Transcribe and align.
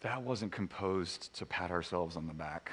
that 0.00 0.22
wasn't 0.22 0.52
composed 0.52 1.32
to 1.34 1.46
pat 1.46 1.70
ourselves 1.70 2.16
on 2.16 2.26
the 2.26 2.34
back. 2.34 2.70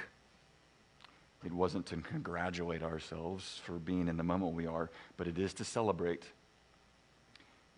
It 1.46 1.52
wasn't 1.52 1.86
to 1.88 1.98
congratulate 1.98 2.84
ourselves 2.84 3.62
for 3.64 3.74
being 3.74 4.08
in 4.08 4.18
the 4.18 4.24
moment 4.24 4.54
we 4.54 4.66
are, 4.66 4.90
but 5.18 5.28
it 5.28 5.38
is 5.38 5.54
to 5.56 5.64
celebrate. 5.64 6.24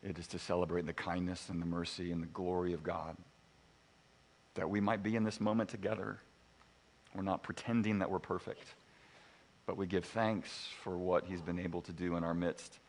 It 0.02 0.18
is 0.18 0.28
to 0.28 0.40
celebrate 0.40 0.86
the 0.86 0.94
kindness 0.94 1.50
and 1.50 1.62
the 1.62 1.66
mercy 1.66 2.12
and 2.12 2.22
the 2.22 2.28
glory 2.28 2.74
of 2.74 2.84
God. 2.84 3.18
That 4.56 4.70
we 4.70 4.80
might 4.80 5.04
be 5.04 5.16
in 5.16 5.24
this 5.24 5.42
moment 5.42 5.70
together. 5.70 6.20
We're 7.14 7.24
not 7.24 7.44
pretending 7.44 8.00
that 8.00 8.10
we're 8.10 8.20
perfect, 8.20 8.76
but 9.66 9.78
we 9.78 9.88
give 9.88 10.06
thanks 10.06 10.70
for 10.84 10.98
what 10.98 11.26
He's 11.26 11.42
been 11.42 11.60
able 11.60 11.82
to 11.82 11.92
do 11.92 12.16
in 12.16 12.24
our 12.24 12.34
midst 12.34 12.80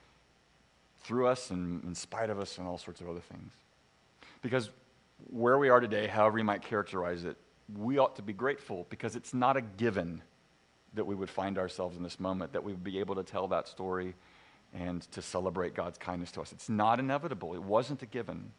through 1.03 1.27
us 1.27 1.51
and 1.51 1.83
in 1.85 1.95
spite 1.95 2.31
of 2.31 2.39
us 2.39 2.59
and 2.59 2.67
all 2.67 2.79
sorts 2.79 3.01
of 3.01 3.09
other 3.09 3.21
things. 3.21 3.51
Because 4.43 4.71
where 5.29 5.59
we 5.59 5.69
are 5.69 5.81
today, 5.81 6.07
however 6.07 6.39
you 6.39 6.45
might 6.45 6.63
characterize 6.63 7.25
it, 7.25 7.37
we 7.77 7.99
ought 7.99 8.17
to 8.17 8.23
be 8.23 8.33
grateful 8.33 8.87
because 8.91 9.17
it's 9.17 9.33
not 9.35 9.57
a 9.57 9.61
given 9.61 10.23
that 10.95 11.05
we 11.05 11.15
would 11.15 11.31
find 11.31 11.59
ourselves 11.59 11.97
in 11.97 12.03
this 12.03 12.19
moment, 12.19 12.53
that 12.53 12.65
we 12.65 12.73
would 12.73 12.85
be 12.85 12.99
able 12.99 13.15
to 13.15 13.23
tell 13.23 13.47
that 13.49 13.69
story 13.69 14.15
and 14.75 15.03
to 15.13 15.23
celebrate 15.23 15.75
God's 15.75 15.99
kindness 15.99 16.33
to 16.33 16.41
us. 16.41 16.53
It's 16.53 16.69
not 16.69 16.99
inevitable, 16.99 17.55
it 17.55 17.63
wasn't 17.63 18.03
a 18.03 18.07
given. 18.07 18.53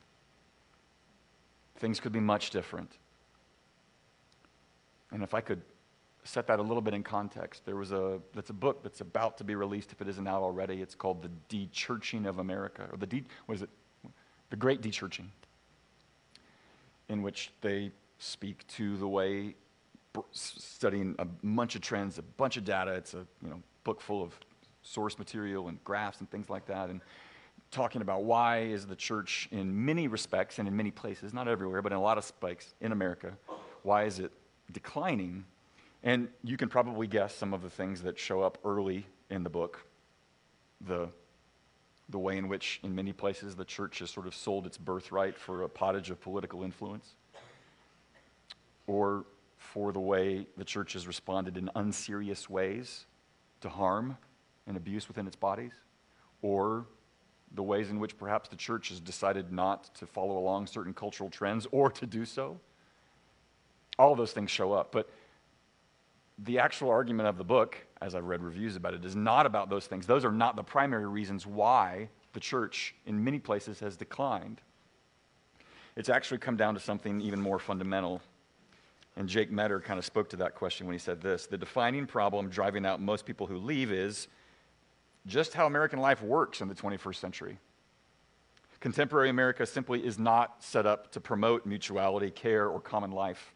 Things 1.78 2.00
could 2.00 2.12
be 2.12 2.20
much 2.20 2.52
different. 2.52 2.92
And 5.12 5.24
if 5.24 5.34
I 5.34 5.42
could 5.42 5.62
set 6.24 6.48
that 6.48 6.60
a 6.60 6.62
little 6.62 6.82
bit 6.82 6.94
in 6.94 7.04
context, 7.04 7.66
there 7.66 7.76
was 7.76 7.92
a 7.92 8.20
that's 8.34 8.50
a 8.50 8.54
book 8.54 8.84
that's 8.84 9.02
about 9.02 9.38
to 9.40 9.44
be 9.44 9.56
released 9.56 9.92
if 9.92 10.02
it 10.02 10.08
isn't 10.08 10.28
out 10.28 10.44
already. 10.44 10.82
It's 10.82 10.96
called 10.96 11.24
The 11.24 11.32
Dechurching 11.50 12.28
of 12.28 12.40
America, 12.40 12.88
or 12.92 12.98
the 12.98 13.08
de, 13.08 13.24
what 13.48 13.56
is 13.56 13.64
it? 13.64 13.70
The 14.52 14.56
Great 14.56 14.82
Dechurching, 14.82 15.28
in 17.12 17.22
which 17.22 17.52
they 17.62 17.92
speak 18.18 18.66
to 18.68 18.98
the 18.98 19.08
way 19.08 19.56
studying 20.32 21.16
a 21.20 21.26
bunch 21.26 21.76
of 21.76 21.82
trends, 21.82 22.18
a 22.18 22.22
bunch 22.22 22.58
of 22.58 22.66
data. 22.66 22.92
It's 22.94 23.14
a 23.14 23.26
you 23.44 23.50
know 23.50 23.62
book 23.84 24.02
full 24.02 24.24
of 24.24 24.34
source 24.82 25.20
material 25.20 25.68
and 25.68 25.84
graphs 25.84 26.20
and 26.20 26.30
things 26.30 26.50
like 26.50 26.66
that, 26.68 26.90
and 26.90 27.02
talking 27.70 28.02
about 28.02 28.24
why 28.24 28.60
is 28.60 28.86
the 28.86 28.96
church 28.96 29.48
in 29.52 29.86
many 29.86 30.08
respects 30.08 30.60
and 30.60 30.68
in 30.68 30.76
many 30.76 30.92
places, 30.92 31.34
not 31.34 31.48
everywhere, 31.48 31.82
but 31.82 31.92
in 31.92 31.98
a 31.98 32.02
lot 32.02 32.18
of 32.18 32.26
spikes 32.26 32.74
in 32.82 32.92
America, 32.92 33.34
why 33.84 34.04
is 34.04 34.20
it 34.20 34.32
declining? 34.72 35.46
And 36.04 36.28
you 36.44 36.58
can 36.58 36.68
probably 36.68 37.08
guess 37.08 37.34
some 37.34 37.54
of 37.54 37.62
the 37.62 37.70
things 37.70 38.02
that 38.02 38.20
show 38.20 38.42
up 38.42 38.58
early 38.66 39.06
in 39.30 39.44
the 39.44 39.50
book. 39.50 39.86
The 40.82 41.10
the 42.12 42.20
way 42.20 42.38
in 42.38 42.48
which, 42.48 42.80
in 42.84 42.94
many 42.94 43.14
places, 43.14 43.56
the 43.56 43.66
church 43.66 44.00
has 44.00 44.12
sort 44.12 44.28
of 44.28 44.36
sold 44.36 44.66
its 44.66 44.78
birthright 44.78 45.38
for 45.38 45.64
a 45.64 45.70
pottage 45.70 46.10
of 46.10 46.22
political 46.22 46.64
influence, 46.64 47.16
or 48.86 49.26
for 49.58 49.92
the 49.92 50.00
way 50.00 50.46
the 50.58 50.66
church 50.66 50.94
has 50.94 51.08
responded 51.08 51.58
in 51.58 51.70
unserious 51.76 52.50
ways 52.50 53.06
to 53.62 53.70
harm 53.70 54.18
and 54.68 54.76
abuse 54.76 55.08
within 55.08 55.26
its 55.26 55.36
bodies, 55.36 55.72
or 56.42 56.86
the 57.54 57.64
ways 57.64 57.90
in 57.90 58.00
which 58.00 58.18
perhaps 58.18 58.50
the 58.50 58.56
church 58.56 58.90
has 58.90 59.00
decided 59.00 59.52
not 59.52 59.94
to 59.96 60.06
follow 60.06 60.38
along 60.38 60.68
certain 60.68 60.94
cultural 60.94 61.30
trends 61.30 61.68
or 61.72 61.90
to 61.92 62.06
do 62.06 62.26
so. 62.26 62.60
All 64.00 64.16
those 64.16 64.32
things 64.32 64.50
show 64.50 64.74
up. 64.74 64.92
But 64.92 65.10
the 66.38 66.60
actual 66.60 66.90
argument 66.90 67.28
of 67.28 67.38
the 67.38 67.44
book, 67.44 67.78
as 68.02 68.16
I've 68.16 68.26
read 68.26 68.42
reviews 68.42 68.76
about 68.76 68.94
it, 68.94 69.06
is 69.06 69.16
not 69.16 69.46
about 69.46 69.70
those 69.70 69.88
things. 69.88 70.08
Those 70.08 70.26
are 70.26 70.32
not 70.32 70.56
the 70.56 70.64
primary 70.64 71.08
reasons 71.08 71.46
why 71.46 72.10
the 72.34 72.40
church, 72.40 72.96
in 73.06 73.24
many 73.24 73.40
places, 73.40 73.80
has 73.80 73.96
declined. 73.96 74.62
It's 75.96 76.10
actually 76.10 76.40
come 76.40 76.58
down 76.58 76.74
to 76.74 76.80
something 76.80 77.22
even 77.22 77.42
more 77.42 77.60
fundamental 77.60 78.22
and 79.18 79.28
Jake 79.28 79.52
Meador 79.52 79.82
kind 79.82 80.00
of 80.00 80.06
spoke 80.06 80.30
to 80.30 80.38
that 80.38 80.56
question 80.56 80.88
when 80.88 80.94
he 80.94 81.00
said 81.00 81.22
this 81.22 81.46
The 81.46 81.58
defining 81.58 82.06
problem 82.06 82.50
driving 82.50 82.86
out 82.86 83.02
most 83.02 83.26
people 83.26 83.48
who 83.48 83.58
leave 83.58 83.92
is 83.92 84.28
just 85.28 85.54
how 85.54 85.68
American 85.68 86.00
life 86.00 86.22
works 86.22 86.62
in 86.62 86.68
the 86.68 86.76
21st 86.76 87.16
century. 87.16 87.58
Contemporary 88.80 89.30
America 89.30 89.66
simply 89.66 90.04
is 90.04 90.18
not 90.18 90.64
set 90.64 90.88
up 90.88 91.12
to 91.12 91.20
promote 91.20 91.68
mutuality, 91.68 92.32
care, 92.32 92.68
or 92.68 92.80
common 92.80 93.12
life. 93.12 93.54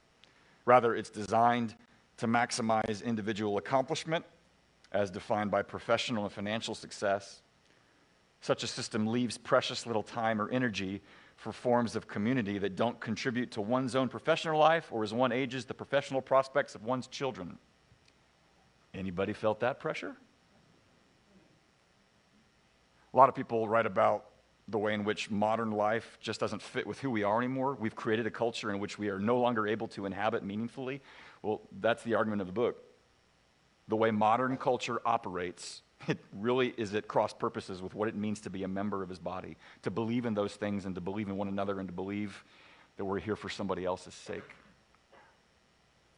Rather, 0.65 0.95
it's 0.95 1.09
designed 1.09 1.73
to 2.17 2.27
maximize 2.27 3.03
individual 3.03 3.57
accomplishment 3.57 4.23
as 4.91 5.11
defined 5.11 5.51
by 5.51 5.61
professional 5.61 6.23
and 6.23 6.33
financial 6.33 6.75
success. 6.75 7.41
Such 8.41 8.63
a 8.63 8.67
system 8.67 9.07
leaves 9.07 9.37
precious 9.37 9.85
little 9.85 10.03
time 10.03 10.41
or 10.41 10.49
energy 10.49 11.01
for 11.35 11.51
forms 11.51 11.95
of 11.95 12.07
community 12.07 12.57
that 12.59 12.75
don't 12.75 12.99
contribute 12.99 13.51
to 13.51 13.61
one's 13.61 13.95
own 13.95 14.07
professional 14.07 14.59
life 14.59 14.87
or 14.91 15.03
as 15.03 15.13
one 15.13 15.31
ages 15.31 15.65
the 15.65 15.73
professional 15.73 16.21
prospects 16.21 16.75
of 16.75 16.83
one's 16.83 17.07
children. 17.07 17.57
Anybody 18.93 19.33
felt 19.33 19.59
that 19.59 19.79
pressure? 19.79 20.15
A 23.13 23.17
lot 23.17 23.29
of 23.29 23.35
people 23.35 23.67
write 23.67 23.85
about 23.85 24.25
the 24.67 24.77
way 24.77 24.93
in 24.93 25.03
which 25.03 25.29
modern 25.29 25.71
life 25.71 26.17
just 26.21 26.39
doesn't 26.39 26.61
fit 26.61 26.87
with 26.87 26.99
who 26.99 27.09
we 27.09 27.23
are 27.23 27.37
anymore. 27.37 27.77
We've 27.79 27.95
created 27.95 28.25
a 28.25 28.31
culture 28.31 28.71
in 28.71 28.79
which 28.79 28.97
we 28.97 29.09
are 29.09 29.19
no 29.19 29.37
longer 29.37 29.67
able 29.67 29.87
to 29.89 30.05
inhabit 30.05 30.43
meaningfully. 30.43 31.01
Well, 31.41 31.61
that's 31.79 32.03
the 32.03 32.15
argument 32.15 32.41
of 32.41 32.47
the 32.47 32.53
book. 32.53 32.84
The 33.87 33.95
way 33.95 34.11
modern 34.11 34.57
culture 34.57 35.01
operates 35.05 35.81
it 36.07 36.19
really 36.33 36.73
is 36.77 36.93
at 36.93 37.07
cross 37.07 37.33
purposes 37.33 37.81
with 37.81 37.95
what 37.95 38.07
it 38.07 38.15
means 38.15 38.41
to 38.41 38.49
be 38.49 38.63
a 38.63 38.67
member 38.67 39.01
of 39.01 39.09
his 39.09 39.19
body, 39.19 39.57
to 39.83 39.91
believe 39.91 40.25
in 40.25 40.33
those 40.33 40.53
things 40.53 40.85
and 40.85 40.95
to 40.95 41.01
believe 41.01 41.27
in 41.27 41.37
one 41.37 41.47
another 41.47 41.79
and 41.79 41.87
to 41.87 41.93
believe 41.93 42.43
that 42.97 43.05
we're 43.05 43.19
here 43.19 43.35
for 43.35 43.49
somebody 43.49 43.85
else's 43.85 44.13
sake. 44.13 44.43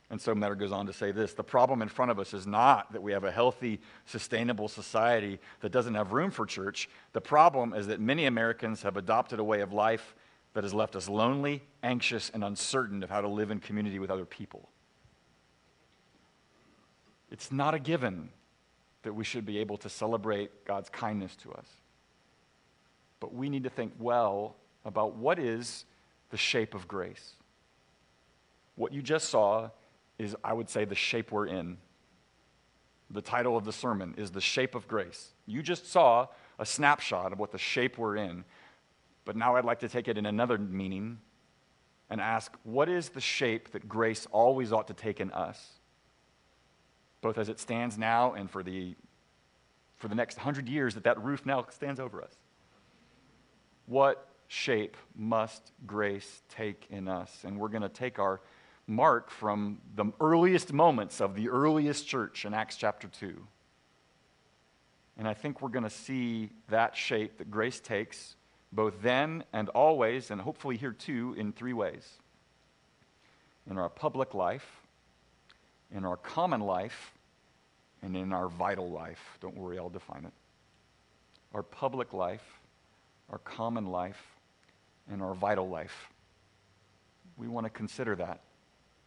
And 0.09 0.21
so 0.21 0.33
Meador 0.33 0.55
goes 0.55 0.71
on 0.71 0.85
to 0.85 0.93
say 0.93 1.11
this 1.11 1.33
the 1.33 1.43
problem 1.43 1.81
in 1.81 1.89
front 1.89 2.11
of 2.11 2.19
us 2.19 2.33
is 2.33 2.47
not 2.47 2.93
that 2.93 3.03
we 3.03 3.11
have 3.11 3.25
a 3.25 3.31
healthy, 3.31 3.81
sustainable 4.05 4.67
society 4.67 5.39
that 5.59 5.71
doesn't 5.71 5.95
have 5.95 6.13
room 6.13 6.31
for 6.31 6.45
church. 6.45 6.89
The 7.13 7.21
problem 7.21 7.73
is 7.73 7.87
that 7.87 7.99
many 7.99 8.25
Americans 8.25 8.81
have 8.83 8.95
adopted 8.95 9.39
a 9.39 9.43
way 9.43 9.61
of 9.61 9.73
life 9.73 10.15
that 10.53 10.63
has 10.63 10.73
left 10.73 10.95
us 10.95 11.09
lonely, 11.09 11.61
anxious, 11.83 12.31
and 12.33 12.43
uncertain 12.43 13.03
of 13.03 13.09
how 13.09 13.21
to 13.21 13.27
live 13.27 13.51
in 13.51 13.59
community 13.59 13.99
with 13.99 14.09
other 14.09 14.25
people. 14.25 14.69
It's 17.31 17.51
not 17.51 17.73
a 17.73 17.79
given 17.79 18.29
that 19.03 19.13
we 19.13 19.23
should 19.23 19.45
be 19.45 19.59
able 19.59 19.77
to 19.77 19.89
celebrate 19.89 20.65
God's 20.65 20.89
kindness 20.89 21.35
to 21.37 21.51
us. 21.53 21.67
But 23.19 23.33
we 23.33 23.49
need 23.49 23.63
to 23.63 23.69
think 23.69 23.93
well 23.99 24.55
about 24.85 25.15
what 25.15 25.39
is 25.39 25.85
the 26.29 26.37
shape 26.37 26.73
of 26.73 26.87
grace. 26.87 27.33
What 28.75 28.93
you 28.93 29.01
just 29.01 29.29
saw 29.29 29.69
is, 30.19 30.35
I 30.43 30.53
would 30.53 30.69
say, 30.69 30.85
the 30.85 30.95
shape 30.95 31.31
we're 31.31 31.47
in. 31.47 31.77
The 33.09 33.21
title 33.21 33.55
of 33.55 33.65
the 33.65 33.71
sermon 33.71 34.13
is 34.17 34.31
The 34.31 34.41
Shape 34.41 34.75
of 34.75 34.87
Grace. 34.87 35.29
You 35.45 35.61
just 35.61 35.89
saw 35.89 36.27
a 36.59 36.65
snapshot 36.65 37.31
of 37.31 37.39
what 37.39 37.51
the 37.51 37.57
shape 37.57 37.97
we're 37.97 38.17
in. 38.17 38.43
But 39.23 39.35
now 39.35 39.55
I'd 39.55 39.65
like 39.65 39.79
to 39.79 39.89
take 39.89 40.07
it 40.07 40.17
in 40.17 40.25
another 40.25 40.57
meaning 40.57 41.19
and 42.09 42.21
ask 42.21 42.53
what 42.63 42.89
is 42.89 43.09
the 43.09 43.21
shape 43.21 43.71
that 43.71 43.87
grace 43.87 44.27
always 44.31 44.71
ought 44.71 44.87
to 44.87 44.93
take 44.93 45.19
in 45.19 45.31
us? 45.31 45.76
Both 47.27 47.37
as 47.37 47.49
it 47.49 47.59
stands 47.59 47.97
now 47.97 48.35
and 48.35 48.49
for 48.49 48.63
the, 48.63 48.95
for 49.97 50.07
the 50.07 50.15
next 50.15 50.37
hundred 50.37 50.69
years 50.69 50.93
that 50.93 51.03
that 51.03 51.21
roof 51.21 51.45
now 51.45 51.65
stands 51.71 51.99
over 51.99 52.23
us. 52.23 52.31
What 53.85 54.29
shape 54.47 54.95
must 55.13 55.73
grace 55.85 56.41
take 56.47 56.87
in 56.89 57.09
us? 57.09 57.43
And 57.43 57.59
we're 57.59 57.67
going 57.67 57.81
to 57.81 57.89
take 57.89 58.17
our 58.17 58.39
mark 58.87 59.29
from 59.29 59.79
the 59.97 60.05
earliest 60.21 60.71
moments 60.71 61.19
of 61.19 61.35
the 61.35 61.49
earliest 61.49 62.07
church 62.07 62.45
in 62.45 62.53
Acts 62.53 62.77
chapter 62.77 63.09
2. 63.09 63.35
And 65.17 65.27
I 65.27 65.33
think 65.33 65.61
we're 65.61 65.67
going 65.67 65.83
to 65.83 65.89
see 65.89 66.51
that 66.69 66.95
shape 66.95 67.39
that 67.39 67.51
grace 67.51 67.81
takes 67.81 68.37
both 68.71 69.01
then 69.01 69.43
and 69.51 69.67
always, 69.67 70.31
and 70.31 70.39
hopefully 70.39 70.77
here 70.77 70.93
too, 70.93 71.35
in 71.37 71.51
three 71.51 71.73
ways 71.73 72.09
in 73.69 73.77
our 73.77 73.89
public 73.89 74.33
life, 74.33 74.87
in 75.91 76.05
our 76.05 76.15
common 76.15 76.61
life, 76.61 77.16
and 78.01 78.15
in 78.15 78.33
our 78.33 78.47
vital 78.47 78.89
life. 78.89 79.37
Don't 79.41 79.55
worry, 79.55 79.77
I'll 79.77 79.89
define 79.89 80.25
it. 80.25 80.33
Our 81.53 81.63
public 81.63 82.13
life, 82.13 82.59
our 83.29 83.39
common 83.39 83.87
life, 83.87 84.21
and 85.09 85.21
our 85.21 85.33
vital 85.33 85.67
life. 85.69 86.09
We 87.37 87.47
want 87.47 87.65
to 87.65 87.69
consider 87.69 88.15
that 88.15 88.41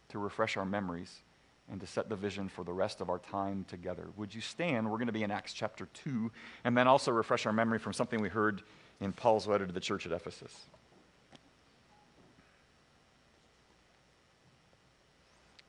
to 0.09 0.19
refresh 0.19 0.57
our 0.57 0.65
memories 0.65 1.19
and 1.71 1.79
to 1.79 1.87
set 1.87 2.09
the 2.09 2.15
vision 2.15 2.49
for 2.49 2.63
the 2.65 2.73
rest 2.73 2.99
of 2.99 3.09
our 3.09 3.19
time 3.19 3.65
together. 3.69 4.07
Would 4.17 4.35
you 4.35 4.41
stand? 4.41 4.89
We're 4.89 4.97
going 4.97 5.07
to 5.07 5.13
be 5.13 5.23
in 5.23 5.31
Acts 5.31 5.53
chapter 5.53 5.87
2, 6.03 6.31
and 6.65 6.75
then 6.75 6.87
also 6.87 7.11
refresh 7.11 7.45
our 7.45 7.53
memory 7.53 7.79
from 7.79 7.93
something 7.93 8.19
we 8.19 8.29
heard 8.29 8.61
in 8.99 9.13
Paul's 9.13 9.47
letter 9.47 9.65
to 9.65 9.71
the 9.71 9.79
church 9.79 10.05
at 10.05 10.11
Ephesus. 10.11 10.53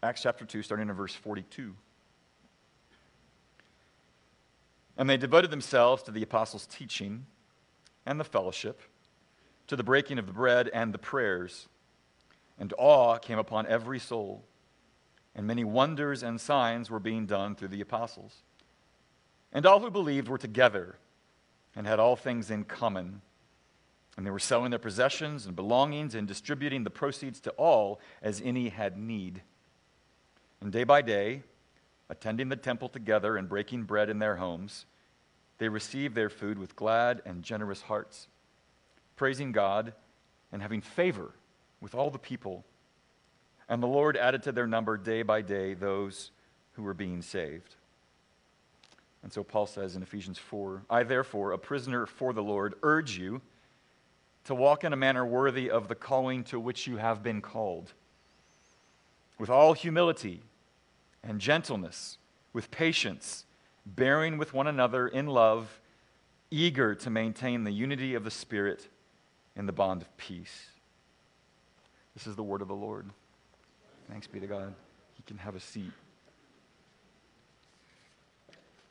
Acts 0.03 0.23
chapter 0.23 0.45
2, 0.45 0.63
starting 0.63 0.89
in 0.89 0.95
verse 0.95 1.15
42. 1.15 1.75
And 5.03 5.11
they 5.11 5.17
devoted 5.17 5.51
themselves 5.51 6.05
to 6.05 6.13
the 6.13 6.23
apostles' 6.23 6.65
teaching 6.65 7.27
and 8.07 8.21
the 8.21 8.25
fellowship, 8.25 8.81
to 9.67 9.75
the 9.75 9.83
breaking 9.83 10.17
of 10.17 10.29
the 10.29 10.33
bread 10.33 10.71
and 10.73 10.95
the 10.95 10.99
prayers. 10.99 11.67
and 12.57 12.73
awe 12.79 13.19
came 13.19 13.41
upon 13.41 13.67
every 13.67 13.99
soul, 13.99 14.45
and 15.35 15.45
many 15.45 15.65
wonders 15.65 16.23
and 16.23 16.41
signs 16.41 16.89
were 16.89 17.01
being 17.01 17.27
done 17.27 17.57
through 17.57 17.67
the 17.67 17.81
apostles. 17.81 18.45
And 19.53 19.67
all 19.67 19.81
who 19.81 19.91
believed 19.91 20.29
were 20.29 20.39
together 20.39 20.99
and 21.75 21.85
had 21.85 21.99
all 21.99 22.15
things 22.15 22.49
in 22.49 22.63
common. 22.63 23.23
And 24.17 24.25
they 24.25 24.31
were 24.31 24.39
selling 24.39 24.71
their 24.71 24.79
possessions 24.79 25.47
and 25.47 25.57
belongings 25.57 26.15
and 26.15 26.29
distributing 26.29 26.85
the 26.85 26.91
proceeds 26.91 27.41
to 27.41 27.51
all 27.55 27.99
as 28.23 28.41
any 28.41 28.69
had 28.69 28.97
need. 28.97 29.43
And 30.61 30.71
day 30.71 30.85
by 30.85 31.03
day, 31.03 31.43
attending 32.09 32.51
the 32.51 32.57
temple 32.57 32.89
together 32.89 33.37
and 33.37 33.49
breaking 33.49 33.83
bread 33.83 34.09
in 34.09 34.21
their 34.21 34.37
homes, 34.37 34.87
they 35.59 35.69
received 35.69 36.15
their 36.15 36.31
food 36.31 36.59
with 36.59 36.77
glad 36.77 37.23
and 37.25 37.43
generous 37.43 37.83
hearts, 37.83 38.29
praising 39.17 39.53
God 39.53 39.93
and 40.51 40.63
having 40.63 40.81
favor 40.81 41.33
with 41.81 41.95
all 41.95 42.11
the 42.11 42.19
people. 42.19 42.65
And 43.69 43.83
the 43.83 43.87
Lord 43.87 44.17
added 44.17 44.43
to 44.45 44.53
their 44.53 44.67
number 44.67 44.97
day 44.97 45.23
by 45.23 45.43
day 45.43 45.75
those 45.75 46.31
who 46.73 46.83
were 46.83 46.95
being 46.95 47.23
saved. 47.23 47.75
And 49.23 49.33
so 49.33 49.45
Paul 49.45 49.67
says 49.67 49.95
in 49.95 50.03
Ephesians 50.03 50.39
4 50.39 50.83
I, 50.91 51.03
therefore, 51.05 51.53
a 51.53 51.59
prisoner 51.59 52.07
for 52.07 52.33
the 52.33 52.43
Lord, 52.43 52.75
urge 52.83 53.17
you 53.17 53.41
to 54.45 54.55
walk 54.55 54.83
in 54.85 54.93
a 54.93 54.97
manner 54.97 55.25
worthy 55.25 55.71
of 55.71 55.89
the 55.89 55.95
calling 55.95 56.43
to 56.45 56.59
which 56.59 56.87
you 56.87 56.97
have 56.97 57.23
been 57.23 57.41
called, 57.41 57.93
with 59.39 59.49
all 59.49 59.73
humility 59.73 60.43
and 61.23 61.41
gentleness, 61.41 62.19
with 62.53 62.71
patience 62.71 63.45
bearing 63.87 64.39
with 64.39 64.55
one 64.55 64.67
another 64.67 65.09
in 65.09 65.27
love, 65.27 65.81
eager 66.51 66.95
to 66.95 67.11
maintain 67.11 67.65
the 67.65 67.73
unity 67.73 68.15
of 68.15 68.25
the 68.25 68.31
Spirit 68.31 68.89
in 69.57 69.67
the 69.67 69.73
bond 69.73 70.03
of 70.03 70.17
peace. 70.17 70.67
This 72.15 72.27
is 72.27 72.37
the 72.37 72.43
word 72.43 72.63
of 72.63 72.69
the 72.69 72.75
Lord. 72.75 73.11
Thanks 74.11 74.27
be 74.27 74.41
to 74.41 74.47
God. 74.47 74.75
He 75.15 75.23
can 75.23 75.39
have 75.39 75.57
a 75.57 75.61
seat. 75.61 75.93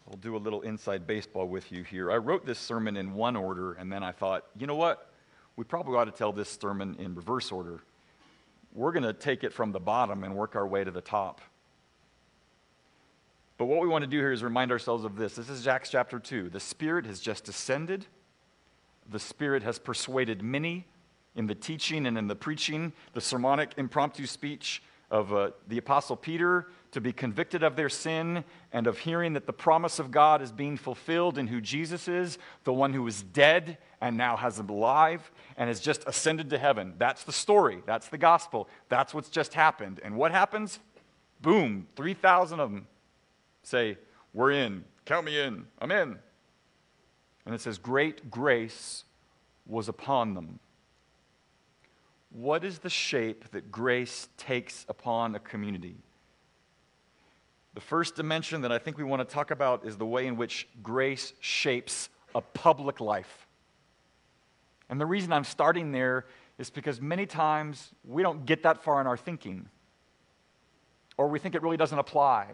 I'll 0.10 0.18
do 0.18 0.36
a 0.36 0.38
little 0.38 0.62
inside 0.62 1.08
baseball 1.08 1.48
with 1.48 1.72
you 1.72 1.84
here. 1.84 2.12
I 2.12 2.18
wrote 2.18 2.46
this 2.46 2.60
sermon 2.60 2.98
in 2.98 3.14
one 3.14 3.36
order, 3.36 3.74
and 3.74 3.92
then 3.92 4.04
I 4.04 4.12
thought, 4.12 4.46
you 4.58 4.68
know 4.68 4.76
what? 4.76 5.10
We 5.56 5.64
probably 5.64 5.96
ought 5.96 6.06
to 6.06 6.12
tell 6.12 6.34
this 6.34 6.50
sermon 6.50 6.96
in 7.00 7.16
reverse 7.16 7.52
order. 7.52 7.82
We're 8.74 8.92
going 8.92 9.04
to 9.04 9.14
take 9.14 9.44
it 9.44 9.54
from 9.54 9.72
the 9.72 9.80
bottom 9.80 10.24
and 10.24 10.36
work 10.36 10.56
our 10.56 10.68
way 10.68 10.84
to 10.84 10.92
the 10.92 11.02
top. 11.02 11.42
But 13.62 13.68
what 13.68 13.80
we 13.80 13.88
want 13.88 14.02
to 14.02 14.08
do 14.08 14.18
here 14.18 14.32
is 14.32 14.42
remind 14.42 14.72
ourselves 14.72 15.06
of 15.06 15.16
this. 15.16 15.36
This 15.36 15.48
is 15.48 15.68
Acts 15.68 15.92
chapter 15.92 16.18
2. 16.18 16.50
The 16.50 16.60
Spirit 16.60 17.06
has 17.06 17.20
just 17.20 17.44
descended. 17.44 18.08
The 19.08 19.20
Spirit 19.20 19.62
has 19.62 19.78
persuaded 19.78 20.42
many 20.42 20.88
in 21.36 21.46
the 21.46 21.54
teaching 21.54 22.08
and 22.08 22.18
in 22.18 22.28
the 22.28 22.36
preaching, 22.36 22.92
the 23.14 23.22
sermonic 23.22 23.74
impromptu 23.78 24.26
speech 24.26 24.82
of 25.12 25.32
uh, 25.32 25.52
the 25.68 25.78
Apostle 25.78 26.16
Peter 26.16 26.70
to 26.90 27.00
be 27.00 27.14
convicted 27.14 27.62
of 27.62 27.76
their 27.76 27.88
sin 27.88 28.44
and 28.74 28.88
of 28.88 28.98
hearing 28.98 29.34
that 29.34 29.46
the 29.46 29.54
promise 29.54 30.00
of 30.00 30.10
God 30.10 30.42
is 30.42 30.52
being 30.52 30.76
fulfilled 30.76 31.38
in 31.38 31.46
who 31.46 31.62
Jesus 31.62 32.08
is, 32.08 32.40
the 32.64 32.74
one 32.74 32.94
who 32.94 33.04
was 33.04 33.22
dead 33.22 33.78
and 34.02 34.18
now 34.18 34.36
has 34.38 34.58
alive 34.58 35.32
and 35.56 35.68
has 35.68 35.80
just 35.80 36.04
ascended 36.08 36.50
to 36.50 36.58
heaven. 36.58 36.96
That's 36.98 37.26
the 37.26 37.32
story. 37.32 37.84
That's 37.86 38.08
the 38.08 38.18
gospel. 38.18 38.68
That's 38.90 39.14
what's 39.14 39.30
just 39.30 39.54
happened. 39.54 40.02
And 40.04 40.18
what 40.18 40.32
happens? 40.32 40.80
Boom, 41.44 41.86
3,000 41.96 42.60
of 42.60 42.72
them 42.72 42.88
say, 43.64 43.98
We're 44.34 44.52
in. 44.52 44.84
Count 45.06 45.26
me 45.26 45.40
in. 45.40 45.66
I'm 45.80 45.92
in. 45.92 46.18
And 47.46 47.56
it 47.56 47.62
says, 47.62 47.78
Great 47.78 48.30
grace 48.30 49.04
was 49.66 49.88
upon 49.88 50.34
them. 50.34 50.60
What 52.32 52.64
is 52.64 52.80
the 52.80 52.90
shape 52.90 53.52
that 53.52 53.72
grace 53.72 54.30
takes 54.38 54.86
upon 54.88 55.36
a 55.36 55.40
community? 55.40 55.98
The 57.74 57.82
first 57.82 58.16
dimension 58.16 58.62
that 58.62 58.72
I 58.72 58.78
think 58.78 58.98
we 58.98 59.04
want 59.04 59.28
to 59.28 59.34
talk 59.34 59.52
about 59.52 59.86
is 59.86 59.98
the 59.98 60.06
way 60.06 60.28
in 60.28 60.36
which 60.36 60.68
grace 60.84 61.34
shapes 61.40 62.10
a 62.36 62.42
public 62.42 63.00
life. 63.00 63.48
And 64.90 65.00
the 65.00 65.06
reason 65.06 65.32
I'm 65.32 65.46
starting 65.46 65.92
there 65.92 66.26
is 66.58 66.70
because 66.70 67.00
many 67.00 67.26
times 67.26 67.92
we 68.04 68.24
don't 68.24 68.46
get 68.46 68.64
that 68.64 68.84
far 68.84 69.00
in 69.00 69.08
our 69.08 69.18
thinking, 69.18 69.70
or 71.18 71.28
we 71.28 71.40
think 71.40 71.56
it 71.56 71.62
really 71.64 71.78
doesn't 71.78 71.98
apply, 71.98 72.48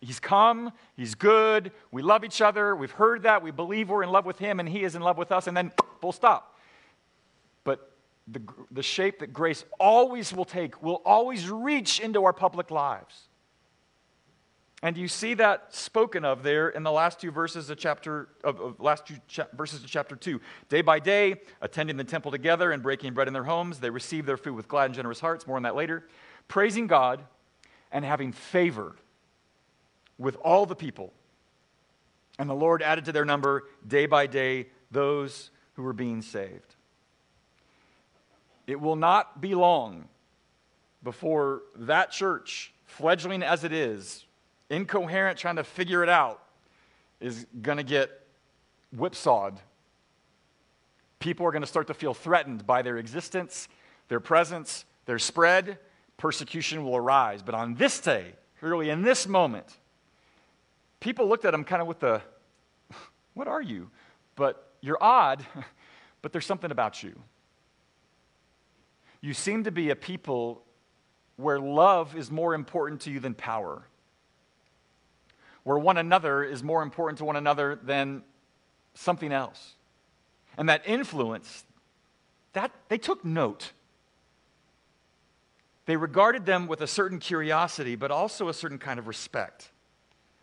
He's 0.00 0.20
come, 0.20 0.72
He's 0.96 1.14
good, 1.14 1.72
we 1.90 2.02
love 2.02 2.24
each 2.24 2.40
other, 2.40 2.74
we've 2.74 2.90
heard 2.90 3.24
that, 3.24 3.42
we 3.42 3.50
believe 3.50 3.90
we're 3.90 4.02
in 4.02 4.10
love 4.10 4.24
with 4.24 4.38
Him, 4.38 4.58
and 4.58 4.68
He 4.68 4.82
is 4.82 4.94
in 4.94 5.02
love 5.02 5.18
with 5.18 5.30
us, 5.30 5.46
and 5.46 5.56
then 5.56 5.72
full 6.00 6.12
stop. 6.12 6.56
But 7.64 7.92
the, 8.26 8.40
the 8.70 8.82
shape 8.82 9.18
that 9.18 9.32
grace 9.32 9.64
always 9.78 10.32
will 10.32 10.46
take 10.46 10.82
will 10.82 11.02
always 11.04 11.50
reach 11.50 12.00
into 12.00 12.24
our 12.24 12.32
public 12.32 12.70
lives. 12.70 13.28
And 14.82 14.96
you 14.96 15.08
see 15.08 15.34
that 15.34 15.74
spoken 15.74 16.24
of 16.24 16.42
there 16.42 16.70
in 16.70 16.82
the 16.82 16.90
last 16.90 17.20
two 17.20 17.30
verses 17.30 17.68
of 17.68 17.76
chapter 17.76 18.28
of, 18.42 18.58
of 18.60 18.80
last 18.80 19.04
two 19.06 19.16
cha- 19.28 19.48
verses 19.52 19.84
of 19.84 19.90
chapter 19.90 20.16
two. 20.16 20.40
Day 20.70 20.80
by 20.80 20.98
day, 20.98 21.36
attending 21.60 21.98
the 21.98 22.04
temple 22.04 22.30
together 22.30 22.72
and 22.72 22.82
breaking 22.82 23.12
bread 23.12 23.28
in 23.28 23.34
their 23.34 23.44
homes, 23.44 23.78
they 23.78 23.90
received 23.90 24.26
their 24.26 24.38
food 24.38 24.54
with 24.54 24.68
glad 24.68 24.86
and 24.86 24.94
generous 24.94 25.20
hearts. 25.20 25.46
More 25.46 25.58
on 25.58 25.64
that 25.64 25.76
later. 25.76 26.08
Praising 26.48 26.86
God 26.86 27.22
and 27.92 28.06
having 28.06 28.32
favor 28.32 28.96
with 30.20 30.36
all 30.36 30.66
the 30.66 30.76
people. 30.76 31.12
And 32.38 32.48
the 32.48 32.54
Lord 32.54 32.82
added 32.82 33.06
to 33.06 33.12
their 33.12 33.24
number 33.24 33.64
day 33.88 34.06
by 34.06 34.26
day 34.26 34.66
those 34.90 35.50
who 35.74 35.82
were 35.82 35.94
being 35.94 36.20
saved. 36.20 36.76
It 38.66 38.80
will 38.80 38.96
not 38.96 39.40
be 39.40 39.54
long 39.54 40.04
before 41.02 41.62
that 41.74 42.12
church, 42.12 42.72
fledgling 42.84 43.42
as 43.42 43.64
it 43.64 43.72
is, 43.72 44.26
incoherent, 44.68 45.38
trying 45.38 45.56
to 45.56 45.64
figure 45.64 46.02
it 46.02 46.10
out, 46.10 46.42
is 47.18 47.46
going 47.62 47.78
to 47.78 47.82
get 47.82 48.10
whipsawed. 48.94 49.58
People 51.18 51.46
are 51.46 51.50
going 51.50 51.62
to 51.62 51.68
start 51.68 51.86
to 51.86 51.94
feel 51.94 52.14
threatened 52.14 52.66
by 52.66 52.82
their 52.82 52.98
existence, 52.98 53.68
their 54.08 54.20
presence, 54.20 54.84
their 55.06 55.18
spread. 55.18 55.78
Persecution 56.18 56.84
will 56.84 56.96
arise. 56.96 57.42
But 57.42 57.54
on 57.54 57.74
this 57.74 58.00
day, 58.00 58.34
really 58.60 58.90
in 58.90 59.02
this 59.02 59.26
moment, 59.26 59.78
people 61.00 61.28
looked 61.28 61.44
at 61.44 61.52
him 61.52 61.64
kind 61.64 61.82
of 61.82 61.88
with 61.88 62.00
the, 62.00 62.22
What 63.34 63.48
are 63.48 63.62
you? 63.62 63.90
But 64.36 64.72
you're 64.80 65.02
odd, 65.02 65.44
but 66.22 66.32
there's 66.32 66.46
something 66.46 66.70
about 66.70 67.02
you. 67.02 67.18
You 69.20 69.34
seem 69.34 69.64
to 69.64 69.70
be 69.70 69.90
a 69.90 69.96
people 69.96 70.62
where 71.36 71.58
love 71.58 72.16
is 72.16 72.30
more 72.30 72.54
important 72.54 73.02
to 73.02 73.10
you 73.10 73.20
than 73.20 73.34
power, 73.34 73.82
where 75.64 75.78
one 75.78 75.96
another 75.96 76.42
is 76.44 76.62
more 76.62 76.82
important 76.82 77.18
to 77.18 77.24
one 77.24 77.36
another 77.36 77.78
than 77.82 78.22
something 78.94 79.32
else. 79.32 79.74
And 80.56 80.68
that 80.68 80.82
influence, 80.86 81.64
that 82.52 82.72
they 82.88 82.98
took 82.98 83.24
note. 83.24 83.72
They 85.86 85.96
regarded 85.96 86.44
them 86.46 86.66
with 86.66 86.80
a 86.80 86.86
certain 86.86 87.18
curiosity, 87.18 87.96
but 87.96 88.10
also 88.10 88.48
a 88.48 88.54
certain 88.54 88.78
kind 88.78 88.98
of 88.98 89.06
respect. 89.06 89.70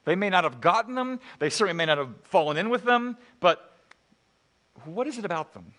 They 0.08 0.16
may 0.16 0.30
not 0.30 0.46
have 0.46 0.62
gotten 0.62 0.96
them, 0.96 1.20
they 1.38 1.50
certainly 1.50 1.76
may 1.76 1.86
not 1.86 1.98
have 1.98 2.16
fallen 2.24 2.56
in 2.56 2.70
with 2.70 2.86
them, 2.86 3.18
but 3.42 3.78
what 4.86 5.06
is 5.06 5.18
it 5.18 5.26
about 5.26 5.54
them? 5.54 5.74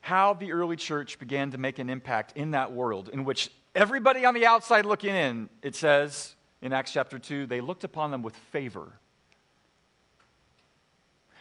How 0.00 0.34
the 0.34 0.50
early 0.50 0.74
church 0.74 1.20
began 1.20 1.52
to 1.52 1.58
make 1.58 1.78
an 1.78 1.88
impact 1.88 2.32
in 2.36 2.50
that 2.50 2.72
world 2.72 3.10
in 3.12 3.24
which 3.24 3.52
everybody 3.76 4.24
on 4.24 4.34
the 4.34 4.44
outside 4.44 4.86
looking 4.86 5.14
in, 5.14 5.48
it 5.62 5.76
says 5.76 6.34
in 6.62 6.72
Acts 6.72 6.92
chapter 6.92 7.20
2, 7.20 7.46
they 7.46 7.60
looked 7.60 7.84
upon 7.84 8.10
them 8.10 8.22
with 8.22 8.34
favor. 8.34 8.94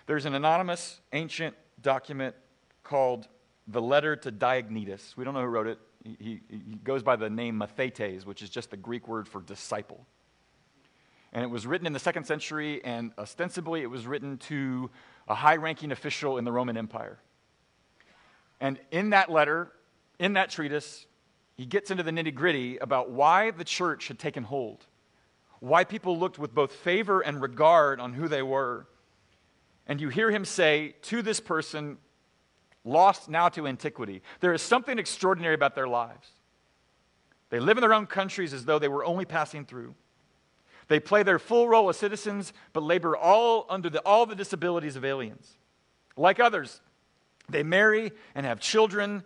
There's 0.05 0.27
an 0.27 0.35
anonymous 0.35 1.01
ancient 1.13 1.55
document 1.81 2.35
called 2.83 3.27
the 3.67 3.81
letter 3.81 4.15
to 4.17 4.31
Diognetus. 4.31 5.17
We 5.17 5.23
don't 5.23 5.33
know 5.33 5.41
who 5.41 5.47
wrote 5.47 5.65
it. 5.65 5.79
He, 6.03 6.15
he, 6.19 6.41
he 6.47 6.75
goes 6.83 7.01
by 7.01 7.15
the 7.15 7.31
name 7.31 7.59
Mathetes, 7.59 8.23
which 8.23 8.43
is 8.43 8.51
just 8.51 8.69
the 8.69 8.77
Greek 8.77 9.07
word 9.07 9.27
for 9.27 9.41
disciple 9.41 10.05
and 11.35 11.43
it 11.43 11.49
was 11.49 11.67
written 11.67 11.85
in 11.85 11.91
the 11.91 11.99
second 11.99 12.23
century, 12.23 12.81
and 12.85 13.11
ostensibly 13.17 13.81
it 13.81 13.89
was 13.89 14.07
written 14.07 14.37
to 14.37 14.89
a 15.27 15.35
high 15.35 15.57
ranking 15.57 15.91
official 15.91 16.37
in 16.37 16.45
the 16.45 16.51
Roman 16.51 16.77
Empire. 16.77 17.19
And 18.61 18.79
in 18.89 19.09
that 19.09 19.29
letter, 19.29 19.69
in 20.17 20.33
that 20.33 20.49
treatise, 20.49 21.05
he 21.57 21.65
gets 21.65 21.91
into 21.91 22.03
the 22.03 22.11
nitty 22.11 22.33
gritty 22.33 22.77
about 22.77 23.11
why 23.11 23.51
the 23.51 23.65
church 23.65 24.07
had 24.07 24.17
taken 24.17 24.43
hold, 24.43 24.85
why 25.59 25.83
people 25.83 26.17
looked 26.17 26.39
with 26.39 26.55
both 26.55 26.71
favor 26.71 27.19
and 27.19 27.41
regard 27.41 27.99
on 27.99 28.13
who 28.13 28.29
they 28.29 28.41
were. 28.41 28.87
And 29.87 29.99
you 29.99 30.07
hear 30.07 30.31
him 30.31 30.45
say 30.45 30.95
to 31.01 31.21
this 31.21 31.41
person, 31.41 31.97
lost 32.85 33.27
now 33.27 33.49
to 33.49 33.67
antiquity, 33.67 34.21
there 34.39 34.53
is 34.53 34.61
something 34.61 34.97
extraordinary 34.97 35.53
about 35.53 35.75
their 35.75 35.87
lives. 35.87 36.29
They 37.49 37.59
live 37.59 37.75
in 37.75 37.81
their 37.81 37.93
own 37.93 38.07
countries 38.07 38.53
as 38.53 38.63
though 38.63 38.79
they 38.79 38.87
were 38.87 39.03
only 39.03 39.25
passing 39.25 39.65
through. 39.65 39.95
They 40.87 40.99
play 40.99 41.23
their 41.23 41.39
full 41.39 41.67
role 41.67 41.89
as 41.89 41.97
citizens, 41.97 42.53
but 42.73 42.83
labor 42.83 43.17
all 43.17 43.65
under 43.69 43.89
the, 43.89 43.99
all 44.01 44.25
the 44.25 44.35
disabilities 44.35 44.95
of 44.95 45.03
aliens. 45.03 45.57
Like 46.15 46.39
others, 46.39 46.81
they 47.49 47.63
marry 47.63 48.11
and 48.35 48.45
have 48.45 48.59
children 48.59 49.23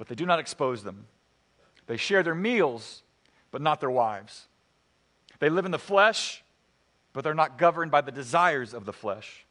but 0.00 0.08
they 0.08 0.14
do 0.14 0.24
not 0.24 0.38
expose 0.38 0.82
them. 0.82 1.04
They 1.86 1.98
share 1.98 2.22
their 2.22 2.34
meals, 2.34 3.02
but 3.50 3.60
not 3.60 3.80
their 3.80 3.90
wives. 3.90 4.48
They 5.40 5.50
live 5.50 5.66
in 5.66 5.72
the 5.72 5.78
flesh, 5.78 6.42
but 7.12 7.22
they're 7.22 7.34
not 7.34 7.58
governed 7.58 7.90
by 7.90 8.00
the 8.00 8.10
desires 8.10 8.72
of 8.72 8.86
the 8.86 8.94
flesh. 8.94 9.44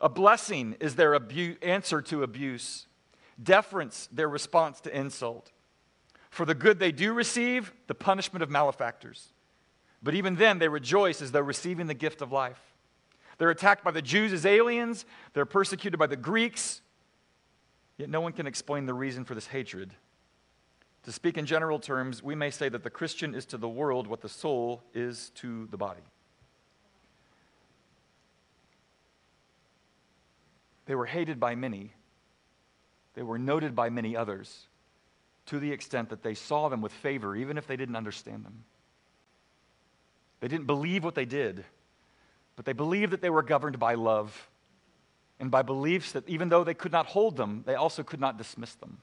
A 0.00 0.08
blessing 0.08 0.76
is 0.78 0.94
their 0.94 1.16
abu- 1.16 1.56
answer 1.62 2.00
to 2.02 2.22
abuse, 2.22 2.86
deference, 3.42 4.08
their 4.12 4.28
response 4.28 4.80
to 4.82 4.96
insult. 4.96 5.50
For 6.30 6.46
the 6.46 6.54
good 6.54 6.78
they 6.78 6.92
do 6.92 7.12
receive, 7.12 7.72
the 7.88 7.94
punishment 7.96 8.44
of 8.44 8.50
malefactors. 8.50 9.32
But 10.02 10.14
even 10.14 10.36
then, 10.36 10.58
they 10.58 10.68
rejoice 10.68 11.22
as 11.22 11.32
they're 11.32 11.42
receiving 11.42 11.86
the 11.86 11.94
gift 11.94 12.22
of 12.22 12.32
life. 12.32 12.60
They're 13.38 13.50
attacked 13.50 13.84
by 13.84 13.90
the 13.90 14.02
Jews 14.02 14.32
as 14.32 14.46
aliens, 14.46 15.04
they're 15.34 15.44
persecuted 15.44 15.98
by 15.98 16.06
the 16.06 16.16
Greeks, 16.16 16.80
yet 17.98 18.08
no 18.08 18.20
one 18.20 18.32
can 18.32 18.46
explain 18.46 18.86
the 18.86 18.94
reason 18.94 19.24
for 19.24 19.34
this 19.34 19.48
hatred. 19.48 19.92
To 21.02 21.12
speak 21.12 21.38
in 21.38 21.46
general 21.46 21.78
terms, 21.78 22.22
we 22.22 22.34
may 22.34 22.50
say 22.50 22.68
that 22.68 22.82
the 22.82 22.90
Christian 22.90 23.34
is 23.34 23.44
to 23.46 23.58
the 23.58 23.68
world 23.68 24.06
what 24.06 24.22
the 24.22 24.28
soul 24.28 24.82
is 24.94 25.30
to 25.36 25.66
the 25.66 25.76
body. 25.76 26.00
They 30.86 30.94
were 30.94 31.06
hated 31.06 31.38
by 31.38 31.54
many, 31.54 31.92
they 33.14 33.22
were 33.22 33.38
noted 33.38 33.74
by 33.74 33.90
many 33.90 34.16
others, 34.16 34.66
to 35.46 35.58
the 35.58 35.72
extent 35.72 36.08
that 36.08 36.22
they 36.22 36.34
saw 36.34 36.68
them 36.68 36.80
with 36.80 36.92
favor, 36.92 37.36
even 37.36 37.58
if 37.58 37.66
they 37.66 37.76
didn't 37.76 37.96
understand 37.96 38.44
them. 38.44 38.64
They 40.40 40.48
didn't 40.48 40.66
believe 40.66 41.04
what 41.04 41.14
they 41.14 41.24
did, 41.24 41.64
but 42.56 42.64
they 42.64 42.72
believed 42.72 43.12
that 43.12 43.20
they 43.20 43.30
were 43.30 43.42
governed 43.42 43.78
by 43.78 43.94
love 43.94 44.48
and 45.38 45.50
by 45.50 45.62
beliefs 45.62 46.12
that 46.12 46.28
even 46.28 46.48
though 46.48 46.64
they 46.64 46.74
could 46.74 46.92
not 46.92 47.06
hold 47.06 47.36
them, 47.36 47.62
they 47.66 47.74
also 47.74 48.02
could 48.02 48.20
not 48.20 48.38
dismiss 48.38 48.74
them. 48.74 48.98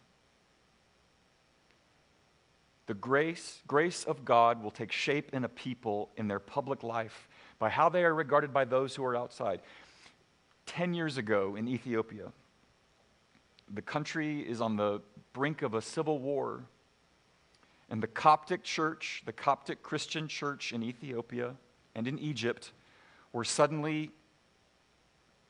The 2.85 2.93
grace, 2.93 3.61
grace 3.65 4.03
of 4.03 4.25
God 4.25 4.61
will 4.61 4.71
take 4.71 4.91
shape 4.91 5.33
in 5.33 5.45
a 5.45 5.49
people 5.49 6.09
in 6.17 6.27
their 6.27 6.39
public 6.39 6.83
life 6.83 7.27
by 7.57 7.69
how 7.69 7.87
they 7.87 8.03
are 8.03 8.13
regarded 8.13 8.53
by 8.53 8.65
those 8.65 8.95
who 8.95 9.05
are 9.05 9.15
outside. 9.15 9.61
Ten 10.65 10.93
years 10.93 11.17
ago 11.17 11.55
in 11.55 11.67
Ethiopia, 11.67 12.31
the 13.73 13.81
country 13.81 14.41
is 14.41 14.59
on 14.59 14.75
the 14.75 15.01
brink 15.31 15.61
of 15.61 15.73
a 15.73 15.81
civil 15.81 16.19
war. 16.19 16.63
And 17.89 18.01
the 18.01 18.07
Coptic 18.07 18.63
church, 18.63 19.23
the 19.25 19.33
Coptic 19.33 19.83
Christian 19.83 20.27
church 20.27 20.73
in 20.73 20.83
Ethiopia 20.83 21.55
and 21.95 22.07
in 22.07 22.17
Egypt, 22.19 22.71
were 23.31 23.43
suddenly 23.43 24.11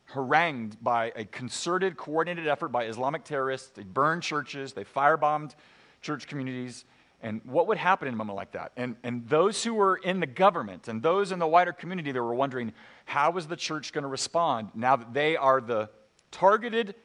harangued 0.06 0.82
by 0.84 1.12
a 1.16 1.26
concerted, 1.26 1.98
coordinated 1.98 2.48
effort 2.48 2.70
by 2.70 2.86
Islamic 2.86 3.24
terrorists. 3.24 3.70
They 3.70 3.84
burned 3.84 4.24
churches, 4.24 4.74
they 4.74 4.84
firebombed 4.84 5.56
church 6.02 6.28
communities. 6.28 6.86
And 7.22 7.40
what 7.46 7.68
would 7.68 7.78
happen 7.78 8.10
in 8.10 8.14
a 8.14 8.18
moment 8.18 8.36
like 8.36 8.52
that? 8.52 8.74
And, 8.76 8.98
and 9.02 9.28
those 9.30 9.64
who 9.64 9.74
were 9.74 9.96
in 9.96 10.20
the 10.20 10.28
government 10.28 10.90
and 10.90 11.02
those 11.02 11.32
in 11.32 11.40
the 11.40 11.48
wider 11.48 11.72
community 11.72 12.12
that 12.12 12.22
were 12.22 12.36
wondering, 12.36 12.74
how 13.06 13.38
is 13.38 13.48
the 13.48 13.56
church 13.56 13.94
going 13.94 14.02
to 14.02 14.10
respond 14.10 14.70
now 14.76 14.98
that 14.98 15.14
they 15.14 15.38
are 15.38 15.62
the 15.62 15.90
targeted 16.32 16.96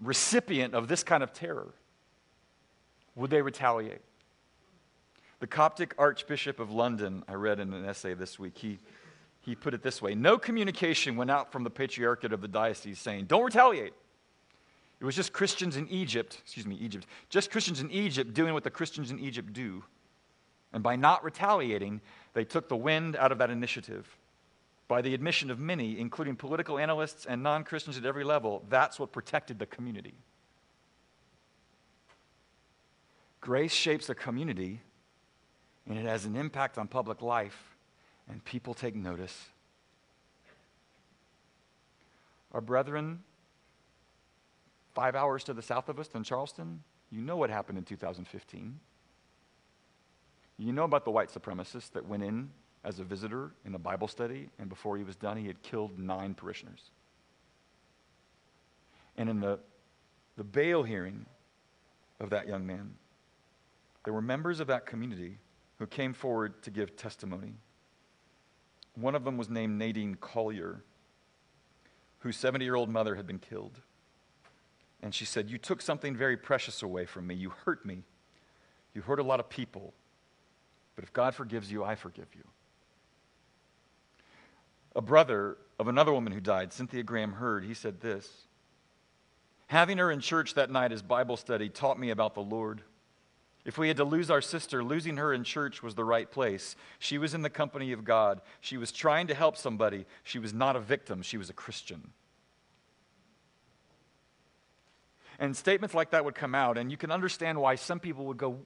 recipient 0.00 0.74
of 0.74 0.88
this 0.88 1.04
kind 1.04 1.22
of 1.22 1.32
terror? 1.32 1.68
Would 3.14 3.30
they 3.30 3.40
retaliate? 3.40 4.00
The 5.40 5.46
Coptic 5.46 5.94
Archbishop 5.98 6.60
of 6.60 6.70
London, 6.70 7.24
I 7.26 7.34
read 7.34 7.60
in 7.60 7.72
an 7.72 7.84
essay 7.84 8.14
this 8.14 8.38
week, 8.38 8.58
he, 8.58 8.78
he 9.40 9.54
put 9.54 9.74
it 9.74 9.82
this 9.82 10.00
way 10.00 10.14
No 10.14 10.38
communication 10.38 11.16
went 11.16 11.30
out 11.30 11.50
from 11.50 11.64
the 11.64 11.70
patriarchate 11.70 12.32
of 12.32 12.40
the 12.40 12.48
diocese 12.48 12.98
saying, 12.98 13.24
Don't 13.24 13.44
retaliate. 13.44 13.94
It 15.00 15.04
was 15.04 15.16
just 15.16 15.32
Christians 15.32 15.78
in 15.78 15.88
Egypt, 15.88 16.38
excuse 16.42 16.66
me, 16.66 16.76
Egypt, 16.76 17.06
just 17.30 17.50
Christians 17.50 17.80
in 17.80 17.90
Egypt 17.90 18.34
doing 18.34 18.52
what 18.52 18.64
the 18.64 18.70
Christians 18.70 19.10
in 19.10 19.18
Egypt 19.18 19.50
do. 19.54 19.82
And 20.74 20.82
by 20.82 20.96
not 20.96 21.24
retaliating, 21.24 22.02
they 22.34 22.44
took 22.44 22.68
the 22.68 22.76
wind 22.76 23.16
out 23.16 23.32
of 23.32 23.38
that 23.38 23.48
initiative. 23.48 24.06
By 24.88 25.00
the 25.00 25.14
admission 25.14 25.50
of 25.50 25.58
many, 25.58 25.98
including 25.98 26.36
political 26.36 26.78
analysts 26.78 27.24
and 27.24 27.42
non 27.42 27.64
Christians 27.64 27.96
at 27.96 28.04
every 28.04 28.24
level, 28.24 28.62
that's 28.68 28.98
what 29.00 29.10
protected 29.10 29.58
the 29.58 29.66
community. 29.66 30.14
Grace 33.40 33.72
shapes 33.72 34.10
a 34.10 34.14
community, 34.14 34.82
and 35.88 35.98
it 35.98 36.04
has 36.04 36.24
an 36.24 36.36
impact 36.36 36.78
on 36.78 36.88
public 36.88 37.22
life, 37.22 37.76
and 38.28 38.44
people 38.44 38.74
take 38.74 38.94
notice. 38.94 39.48
Our 42.52 42.60
brethren 42.60 43.20
five 44.94 45.14
hours 45.14 45.44
to 45.44 45.54
the 45.54 45.62
south 45.62 45.88
of 45.88 45.98
us 45.98 46.08
in 46.14 46.22
Charleston, 46.24 46.82
you 47.10 47.20
know 47.20 47.36
what 47.36 47.50
happened 47.50 47.78
in 47.78 47.84
2015. 47.84 48.78
You 50.58 50.72
know 50.72 50.84
about 50.84 51.04
the 51.04 51.10
white 51.10 51.30
supremacist 51.30 51.92
that 51.92 52.06
went 52.06 52.22
in 52.22 52.50
as 52.84 52.98
a 52.98 53.04
visitor 53.04 53.52
in 53.64 53.74
a 53.74 53.78
Bible 53.78 54.08
study, 54.08 54.48
and 54.58 54.68
before 54.68 54.96
he 54.96 55.04
was 55.04 55.16
done, 55.16 55.36
he 55.36 55.46
had 55.46 55.62
killed 55.62 55.98
nine 55.98 56.34
parishioners. 56.34 56.90
And 59.16 59.28
in 59.28 59.40
the, 59.40 59.58
the 60.36 60.44
bail 60.44 60.82
hearing 60.82 61.26
of 62.20 62.30
that 62.30 62.46
young 62.46 62.66
man, 62.66 62.94
there 64.04 64.14
were 64.14 64.22
members 64.22 64.60
of 64.60 64.66
that 64.68 64.86
community 64.86 65.38
who 65.80 65.86
came 65.86 66.12
forward 66.12 66.62
to 66.62 66.70
give 66.70 66.94
testimony. 66.94 67.54
One 68.94 69.14
of 69.14 69.24
them 69.24 69.38
was 69.38 69.48
named 69.48 69.78
Nadine 69.78 70.14
Collier, 70.14 70.84
whose 72.18 72.36
70 72.36 72.64
year 72.64 72.74
old 72.74 72.90
mother 72.90 73.14
had 73.14 73.26
been 73.26 73.38
killed. 73.38 73.80
And 75.02 75.14
she 75.14 75.24
said, 75.24 75.48
You 75.48 75.56
took 75.56 75.80
something 75.80 76.14
very 76.14 76.36
precious 76.36 76.82
away 76.82 77.06
from 77.06 77.26
me. 77.26 77.34
You 77.34 77.54
hurt 77.64 77.86
me. 77.86 78.02
You 78.94 79.00
hurt 79.00 79.20
a 79.20 79.22
lot 79.22 79.40
of 79.40 79.48
people. 79.48 79.94
But 80.96 81.04
if 81.04 81.14
God 81.14 81.34
forgives 81.34 81.72
you, 81.72 81.82
I 81.82 81.94
forgive 81.94 82.28
you. 82.36 82.44
A 84.94 85.00
brother 85.00 85.56
of 85.78 85.88
another 85.88 86.12
woman 86.12 86.34
who 86.34 86.40
died, 86.40 86.74
Cynthia 86.74 87.02
Graham 87.02 87.32
Hurd, 87.32 87.64
he 87.64 87.72
said 87.72 88.02
this 88.02 88.28
Having 89.68 89.96
her 89.96 90.10
in 90.10 90.20
church 90.20 90.52
that 90.54 90.70
night 90.70 90.92
as 90.92 91.00
Bible 91.00 91.38
study 91.38 91.70
taught 91.70 91.98
me 91.98 92.10
about 92.10 92.34
the 92.34 92.42
Lord. 92.42 92.82
If 93.64 93.76
we 93.76 93.88
had 93.88 93.98
to 93.98 94.04
lose 94.04 94.30
our 94.30 94.40
sister, 94.40 94.82
losing 94.82 95.18
her 95.18 95.34
in 95.34 95.44
church 95.44 95.82
was 95.82 95.94
the 95.94 96.04
right 96.04 96.30
place. 96.30 96.76
She 96.98 97.18
was 97.18 97.34
in 97.34 97.42
the 97.42 97.50
company 97.50 97.92
of 97.92 98.04
God. 98.04 98.40
She 98.60 98.78
was 98.78 98.90
trying 98.90 99.26
to 99.26 99.34
help 99.34 99.56
somebody. 99.56 100.06
She 100.22 100.38
was 100.38 100.54
not 100.54 100.76
a 100.76 100.80
victim, 100.80 101.22
she 101.22 101.36
was 101.36 101.50
a 101.50 101.52
Christian. 101.52 102.12
And 105.38 105.56
statements 105.56 105.94
like 105.94 106.10
that 106.10 106.24
would 106.24 106.34
come 106.34 106.54
out, 106.54 106.76
and 106.76 106.90
you 106.90 106.98
can 106.98 107.10
understand 107.10 107.58
why 107.58 107.74
some 107.74 107.98
people 107.98 108.26
would 108.26 108.36
go, 108.36 108.58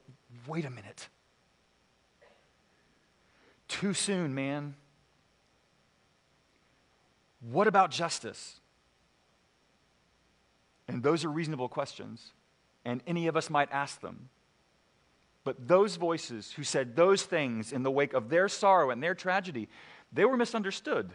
wait 0.46 0.64
a 0.64 0.70
minute. 0.70 1.08
Too 3.68 3.94
soon, 3.94 4.34
man. 4.34 4.74
What 7.40 7.68
about 7.68 7.90
justice? 7.90 8.60
And 10.88 11.02
those 11.02 11.24
are 11.24 11.28
reasonable 11.28 11.68
questions, 11.68 12.32
and 12.84 13.02
any 13.06 13.26
of 13.26 13.36
us 13.36 13.48
might 13.48 13.70
ask 13.70 14.00
them. 14.00 14.28
But 15.44 15.68
those 15.68 15.96
voices 15.96 16.52
who 16.52 16.64
said 16.64 16.96
those 16.96 17.22
things 17.22 17.72
in 17.72 17.82
the 17.82 17.90
wake 17.90 18.14
of 18.14 18.30
their 18.30 18.48
sorrow 18.48 18.90
and 18.90 19.02
their 19.02 19.14
tragedy, 19.14 19.68
they 20.10 20.24
were 20.24 20.38
misunderstood. 20.38 21.10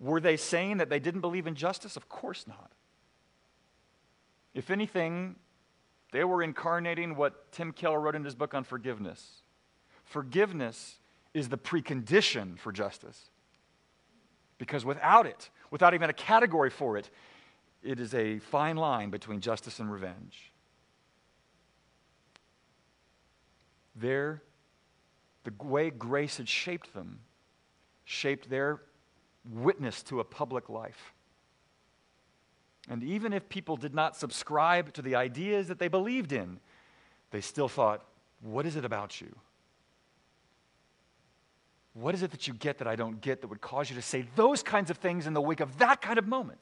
Were 0.00 0.20
they 0.20 0.36
saying 0.36 0.78
that 0.78 0.88
they 0.88 0.98
didn't 0.98 1.20
believe 1.20 1.46
in 1.46 1.54
justice? 1.54 1.96
Of 1.96 2.08
course 2.08 2.46
not. 2.46 2.72
If 4.54 4.70
anything, 4.70 5.36
they 6.12 6.24
were 6.24 6.42
incarnating 6.42 7.14
what 7.14 7.52
Tim 7.52 7.72
Keller 7.72 8.00
wrote 8.00 8.14
in 8.14 8.24
his 8.24 8.34
book 8.34 8.54
on 8.54 8.64
forgiveness. 8.64 9.42
Forgiveness 10.04 10.98
is 11.34 11.50
the 11.50 11.58
precondition 11.58 12.58
for 12.58 12.72
justice. 12.72 13.30
Because 14.56 14.84
without 14.84 15.26
it, 15.26 15.50
without 15.70 15.92
even 15.92 16.08
a 16.08 16.14
category 16.14 16.70
for 16.70 16.96
it, 16.96 17.10
it 17.82 18.00
is 18.00 18.14
a 18.14 18.38
fine 18.38 18.76
line 18.76 19.10
between 19.10 19.40
justice 19.40 19.78
and 19.78 19.92
revenge. 19.92 20.52
There, 23.96 24.42
the 25.44 25.52
way 25.64 25.90
grace 25.90 26.36
had 26.36 26.48
shaped 26.48 26.92
them, 26.92 27.20
shaped 28.04 28.50
their 28.50 28.82
witness 29.50 30.02
to 30.04 30.20
a 30.20 30.24
public 30.24 30.68
life. 30.68 31.14
And 32.88 33.02
even 33.02 33.32
if 33.32 33.48
people 33.48 33.76
did 33.76 33.94
not 33.94 34.16
subscribe 34.16 34.92
to 34.94 35.02
the 35.02 35.16
ideas 35.16 35.68
that 35.68 35.78
they 35.78 35.88
believed 35.88 36.32
in, 36.32 36.60
they 37.30 37.40
still 37.40 37.68
thought, 37.68 38.04
what 38.40 38.66
is 38.66 38.76
it 38.76 38.84
about 38.84 39.20
you? 39.20 39.34
What 41.94 42.14
is 42.14 42.22
it 42.22 42.30
that 42.30 42.46
you 42.46 42.52
get 42.52 42.78
that 42.78 42.86
I 42.86 42.94
don't 42.94 43.20
get 43.20 43.40
that 43.40 43.48
would 43.48 43.62
cause 43.62 43.88
you 43.88 43.96
to 43.96 44.02
say 44.02 44.26
those 44.36 44.62
kinds 44.62 44.90
of 44.90 44.98
things 44.98 45.26
in 45.26 45.32
the 45.32 45.40
wake 45.40 45.60
of 45.60 45.78
that 45.78 46.02
kind 46.02 46.18
of 46.18 46.28
moment? 46.28 46.60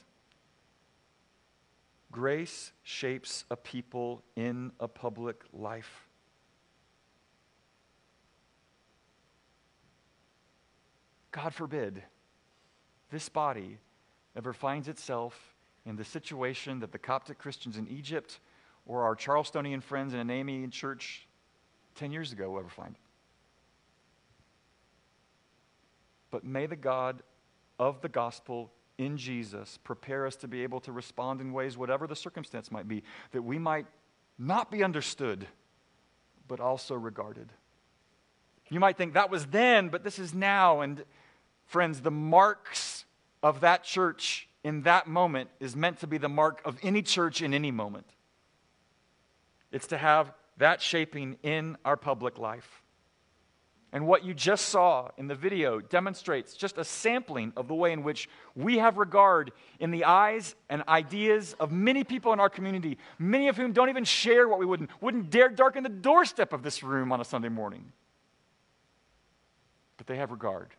Grace 2.13 2.71
shapes 2.85 3.45
a 3.51 3.57
people 3.57 4.23
in 4.37 4.71
a 4.79 4.87
public 4.87 5.43
life. 5.53 6.07
God 11.35 11.53
forbid 11.53 12.01
this 13.11 13.29
body 13.29 13.79
ever 14.37 14.53
finds 14.53 14.87
itself 14.87 15.57
in 15.85 15.97
the 15.97 16.05
situation 16.05 16.79
that 16.79 16.93
the 16.93 16.99
Coptic 16.99 17.39
Christians 17.39 17.77
in 17.77 17.89
Egypt 17.89 18.39
or 18.87 19.03
our 19.03 19.17
Charlestonian 19.17 19.83
friends 19.83 20.15
in 20.15 20.25
Anami 20.25 20.71
church 20.71 21.27
10 21.97 22.13
years 22.13 22.31
ago 22.31 22.51
will 22.51 22.61
ever 22.61 22.69
find. 22.69 22.95
But 26.31 26.45
may 26.45 26.67
the 26.67 26.77
God 26.77 27.23
of 27.81 28.01
the 28.01 28.09
gospel 28.09 28.71
in 28.97 29.17
Jesus 29.17 29.79
prepare 29.83 30.27
us 30.29 30.37
to 30.37 30.47
be 30.47 30.63
able 30.63 30.79
to 30.83 30.93
respond 30.93 31.41
in 31.41 31.53
ways, 31.53 31.77
whatever 31.77 32.07
the 32.07 32.15
circumstance 32.15 32.71
might 32.71 32.87
be, 32.87 33.03
that 33.33 33.43
we 33.43 33.59
might 33.59 33.87
not 34.39 34.71
be 34.71 34.85
understood, 34.85 35.49
but 36.47 36.61
also 36.61 36.95
regarded. 36.95 37.51
You 38.71 38.79
might 38.79 38.97
think 38.97 39.15
that 39.15 39.31
was 39.31 39.47
then, 39.47 39.89
but 39.89 40.05
this 40.05 40.19
is 40.19 40.33
now. 40.33 40.81
And 40.81 41.05
friends, 41.67 42.01
the 42.01 42.11
marks 42.11 43.05
of 43.43 43.61
that 43.61 43.85
church 43.85 44.49
in 44.63 44.83
that 44.83 45.07
moment 45.07 45.51
is 45.61 45.77
meant 45.77 46.01
to 46.01 46.07
be 46.07 46.19
the 46.19 46.29
mark 46.29 46.63
of 46.65 46.79
any 46.83 47.03
church 47.03 47.43
in 47.43 47.53
any 47.53 47.71
moment. 47.71 48.07
It's 49.71 49.89
to 49.89 49.99
have 49.99 50.33
that 50.57 50.81
shaping 50.81 51.37
in 51.43 51.77
our 51.85 51.97
public 51.97 52.39
life. 52.39 52.83
And 53.93 54.09
what 54.09 54.25
you 54.25 54.35
just 54.35 54.71
saw 54.71 55.11
in 55.17 55.29
the 55.29 55.37
video 55.37 55.79
demonstrates 55.81 56.55
just 56.55 56.79
a 56.79 56.85
sampling 56.85 57.53
of 57.57 57.69
the 57.69 57.75
way 57.75 57.93
in 57.93 58.03
which 58.03 58.29
we 58.57 58.79
have 58.79 58.97
regard 58.97 59.53
in 59.79 59.93
the 59.93 60.05
eyes 60.05 60.57
and 60.69 60.83
ideas 60.89 61.55
of 61.61 61.71
many 61.71 62.03
people 62.03 62.33
in 62.33 62.41
our 62.41 62.51
community, 62.51 62.99
many 63.21 63.47
of 63.47 63.57
whom 63.57 63.73
don't 63.73 63.91
even 63.91 64.03
share 64.03 64.49
what 64.49 64.59
we 64.59 64.67
wouldn't, 64.67 64.91
wouldn't 65.01 65.31
dare 65.31 65.49
darken 65.49 65.85
the 65.85 65.89
doorstep 65.89 66.53
of 66.53 66.65
this 66.65 66.83
room 66.83 67.13
on 67.13 67.21
a 67.21 67.25
Sunday 67.25 67.49
morning. 67.49 67.93
But 69.97 70.09
they 70.09 70.17
have 70.17 70.33
regard 70.33 70.71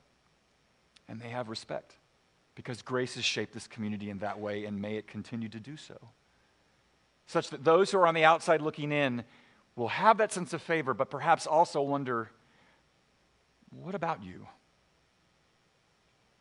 and 1.07 1.19
they 1.19 1.29
have 1.29 1.50
respect 1.50 1.95
because 2.55 2.81
grace 2.81 3.15
has 3.15 3.25
shaped 3.25 3.53
this 3.53 3.67
community 3.67 4.09
in 4.09 4.19
that 4.19 4.39
way 4.39 4.65
and 4.65 4.81
may 4.81 4.95
it 4.95 5.07
continue 5.07 5.50
to 5.50 5.59
do 5.59 5.77
so. 5.77 5.97
Such 7.27 7.50
that 7.50 7.63
those 7.63 7.91
who 7.91 7.97
are 7.97 8.07
on 8.07 8.13
the 8.13 8.24
outside 8.24 8.62
looking 8.62 8.91
in 8.91 9.24
will 9.75 9.89
have 9.89 10.17
that 10.17 10.31
sense 10.31 10.53
of 10.53 10.62
favor, 10.62 10.93
but 10.93 11.09
perhaps 11.09 11.45
also 11.45 11.81
wonder 11.81 12.31
what 13.71 13.93
about 13.93 14.24
you? 14.24 14.47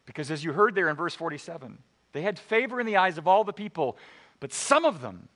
Because 0.06 0.30
as 0.30 0.44
you 0.44 0.52
heard 0.52 0.74
there 0.74 0.88
in 0.88 0.96
verse 0.96 1.14
47, 1.14 1.78
they 2.12 2.22
had 2.22 2.38
favor 2.38 2.78
in 2.78 2.86
the 2.86 2.96
eyes 2.96 3.18
of 3.18 3.26
all 3.26 3.42
the 3.42 3.52
people, 3.52 3.96
but 4.38 4.52
some 4.52 4.84
of 4.84 5.00
them, 5.00 5.28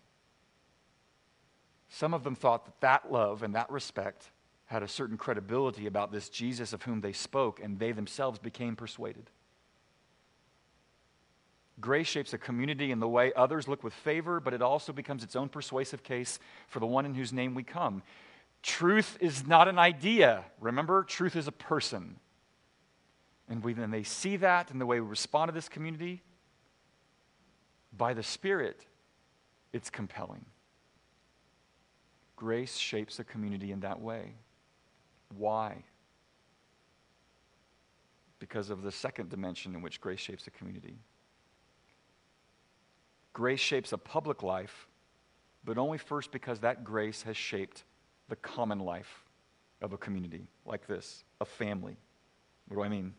some 1.88 2.14
of 2.14 2.22
them 2.22 2.36
thought 2.36 2.66
that 2.66 2.80
that 2.80 3.10
love 3.10 3.42
and 3.42 3.54
that 3.54 3.70
respect 3.70 4.30
had 4.68 4.82
a 4.82 4.88
certain 4.88 5.16
credibility 5.16 5.86
about 5.86 6.12
this 6.12 6.28
Jesus 6.28 6.72
of 6.72 6.82
whom 6.82 7.00
they 7.00 7.12
spoke, 7.12 7.58
and 7.58 7.78
they 7.78 7.90
themselves 7.92 8.38
became 8.38 8.76
persuaded. 8.76 9.30
Grace 11.80 12.06
shapes 12.06 12.34
a 12.34 12.38
community 12.38 12.90
in 12.90 13.00
the 13.00 13.08
way 13.08 13.32
others 13.34 13.66
look 13.66 13.82
with 13.82 13.94
favor, 13.94 14.40
but 14.40 14.52
it 14.52 14.60
also 14.60 14.92
becomes 14.92 15.24
its 15.24 15.36
own 15.36 15.48
persuasive 15.48 16.02
case 16.02 16.38
for 16.66 16.80
the 16.80 16.86
one 16.86 17.06
in 17.06 17.14
whose 17.14 17.32
name 17.32 17.54
we 17.54 17.62
come. 17.62 18.02
Truth 18.62 19.16
is 19.20 19.46
not 19.46 19.68
an 19.68 19.78
idea. 19.78 20.44
Remember, 20.60 21.02
truth 21.02 21.34
is 21.34 21.46
a 21.46 21.52
person. 21.52 22.16
And 23.48 23.64
when 23.64 23.90
they 23.90 24.02
see 24.02 24.36
that 24.36 24.70
in 24.70 24.78
the 24.78 24.86
way 24.86 25.00
we 25.00 25.08
respond 25.08 25.48
to 25.48 25.54
this 25.54 25.68
community, 25.68 26.22
by 27.96 28.12
the 28.12 28.22
Spirit, 28.22 28.84
it's 29.72 29.88
compelling. 29.88 30.44
Grace 32.36 32.76
shapes 32.76 33.18
a 33.18 33.24
community 33.24 33.72
in 33.72 33.80
that 33.80 34.00
way. 34.00 34.34
Why? 35.36 35.84
Because 38.38 38.70
of 38.70 38.82
the 38.82 38.92
second 38.92 39.30
dimension 39.30 39.74
in 39.74 39.82
which 39.82 40.00
grace 40.00 40.20
shapes 40.20 40.46
a 40.46 40.50
community. 40.50 40.96
Grace 43.32 43.60
shapes 43.60 43.92
a 43.92 43.98
public 43.98 44.42
life, 44.42 44.88
but 45.64 45.78
only 45.78 45.98
first 45.98 46.32
because 46.32 46.60
that 46.60 46.84
grace 46.84 47.22
has 47.22 47.36
shaped 47.36 47.84
the 48.28 48.36
common 48.36 48.80
life 48.80 49.24
of 49.80 49.92
a 49.92 49.98
community 49.98 50.46
like 50.64 50.86
this, 50.86 51.24
a 51.40 51.44
family. 51.44 51.96
What 52.68 52.76
do 52.76 52.82
I 52.82 52.88
mean? 52.88 53.14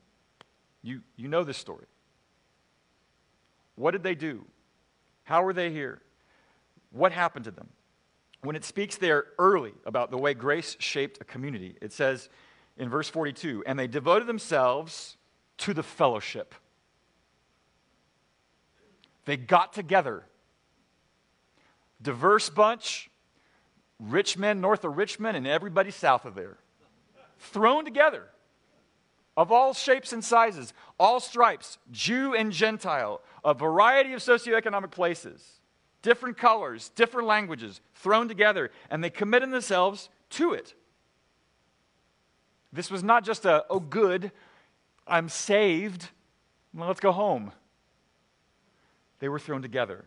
You, 0.81 1.01
you 1.15 1.27
know 1.27 1.43
this 1.43 1.57
story. 1.57 1.85
What 3.75 3.91
did 3.91 4.03
they 4.03 4.15
do? 4.15 4.45
How 5.23 5.43
were 5.43 5.53
they 5.53 5.71
here? 5.71 6.01
What 6.91 7.11
happened 7.11 7.45
to 7.45 7.51
them? 7.51 7.69
When 8.41 8.55
it 8.55 8.63
speaks 8.63 8.95
there 8.95 9.25
early 9.37 9.73
about 9.85 10.11
the 10.11 10.17
way 10.17 10.33
grace 10.33 10.77
shaped 10.79 11.19
a 11.21 11.25
community, 11.25 11.75
it 11.81 11.91
says 11.91 12.29
in 12.77 12.89
verse 12.89 13.09
42 13.09 13.63
and 13.67 13.77
they 13.77 13.87
devoted 13.87 14.27
themselves 14.27 15.17
to 15.59 15.73
the 15.73 15.83
fellowship. 15.83 16.55
They 19.25 19.37
got 19.37 19.73
together. 19.73 20.23
Diverse 22.01 22.49
bunch, 22.49 23.09
rich 23.99 24.37
men 24.37 24.61
north 24.61 24.85
of 24.85 24.97
Richmond 24.97 25.35
and 25.35 25.45
everybody 25.45 25.91
south 25.91 26.25
of 26.25 26.33
there. 26.33 26.57
Thrown 27.37 27.83
together 27.83 28.27
of 29.39 29.53
all 29.53 29.73
shapes 29.73 30.11
and 30.11 30.23
sizes, 30.23 30.73
all 30.99 31.21
stripes, 31.21 31.77
Jew 31.91 32.35
and 32.35 32.51
Gentile, 32.51 33.21
a 33.45 33.53
variety 33.53 34.11
of 34.11 34.19
socioeconomic 34.19 34.91
places, 34.91 35.58
different 36.01 36.37
colors, 36.37 36.89
different 36.95 37.27
languages, 37.27 37.81
thrown 37.95 38.27
together, 38.27 38.71
and 38.89 39.03
they 39.03 39.09
committed 39.09 39.51
themselves 39.51 40.09
to 40.31 40.53
it. 40.53 40.73
This 42.71 42.91
was 42.91 43.03
not 43.03 43.23
just 43.23 43.45
a, 43.45 43.65
oh, 43.69 43.79
good, 43.79 44.31
I'm 45.07 45.29
saved, 45.29 46.09
well, 46.73 46.87
let's 46.87 46.99
go 46.99 47.11
home. 47.11 47.51
They 49.19 49.27
were 49.27 49.39
thrown 49.39 49.61
together. 49.61 50.05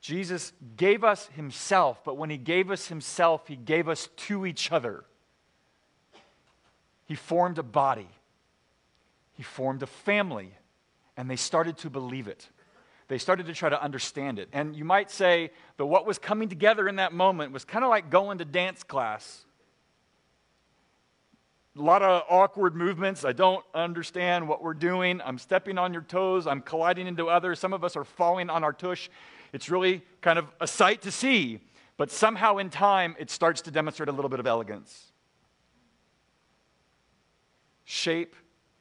Jesus 0.00 0.52
gave 0.76 1.02
us 1.02 1.26
himself, 1.34 2.04
but 2.04 2.16
when 2.16 2.30
he 2.30 2.36
gave 2.36 2.70
us 2.70 2.88
himself, 2.88 3.48
he 3.48 3.56
gave 3.56 3.88
us 3.88 4.08
to 4.16 4.46
each 4.46 4.70
other. 4.70 5.04
He 7.06 7.14
formed 7.14 7.58
a 7.58 7.62
body, 7.62 8.08
he 9.32 9.42
formed 9.42 9.82
a 9.82 9.86
family, 9.86 10.52
and 11.16 11.30
they 11.30 11.36
started 11.36 11.78
to 11.78 11.90
believe 11.90 12.28
it. 12.28 12.48
They 13.08 13.18
started 13.18 13.46
to 13.46 13.54
try 13.54 13.68
to 13.68 13.80
understand 13.80 14.38
it. 14.38 14.48
And 14.52 14.74
you 14.74 14.84
might 14.84 15.10
say 15.10 15.50
that 15.76 15.86
what 15.86 16.06
was 16.06 16.18
coming 16.18 16.48
together 16.48 16.88
in 16.88 16.96
that 16.96 17.12
moment 17.12 17.52
was 17.52 17.64
kind 17.64 17.84
of 17.84 17.90
like 17.90 18.10
going 18.10 18.38
to 18.38 18.44
dance 18.44 18.82
class. 18.82 19.44
A 21.78 21.82
lot 21.82 22.02
of 22.02 22.22
awkward 22.28 22.74
movements. 22.74 23.24
I 23.24 23.32
don't 23.32 23.64
understand 23.74 24.48
what 24.48 24.62
we're 24.62 24.74
doing. 24.74 25.20
I'm 25.24 25.38
stepping 25.38 25.78
on 25.78 25.92
your 25.92 26.02
toes. 26.02 26.46
I'm 26.46 26.62
colliding 26.62 27.06
into 27.06 27.28
others. 27.28 27.60
Some 27.60 27.72
of 27.72 27.84
us 27.84 27.96
are 27.96 28.04
falling 28.04 28.50
on 28.50 28.64
our 28.64 28.72
tush. 28.72 29.08
It's 29.52 29.70
really 29.70 30.02
kind 30.20 30.38
of 30.38 30.46
a 30.60 30.66
sight 30.66 31.02
to 31.02 31.12
see, 31.12 31.60
but 31.96 32.10
somehow 32.10 32.56
in 32.56 32.70
time 32.70 33.14
it 33.18 33.30
starts 33.30 33.62
to 33.62 33.70
demonstrate 33.70 34.08
a 34.08 34.12
little 34.12 34.28
bit 34.28 34.40
of 34.40 34.46
elegance. 34.46 35.12
Shape 37.84 38.34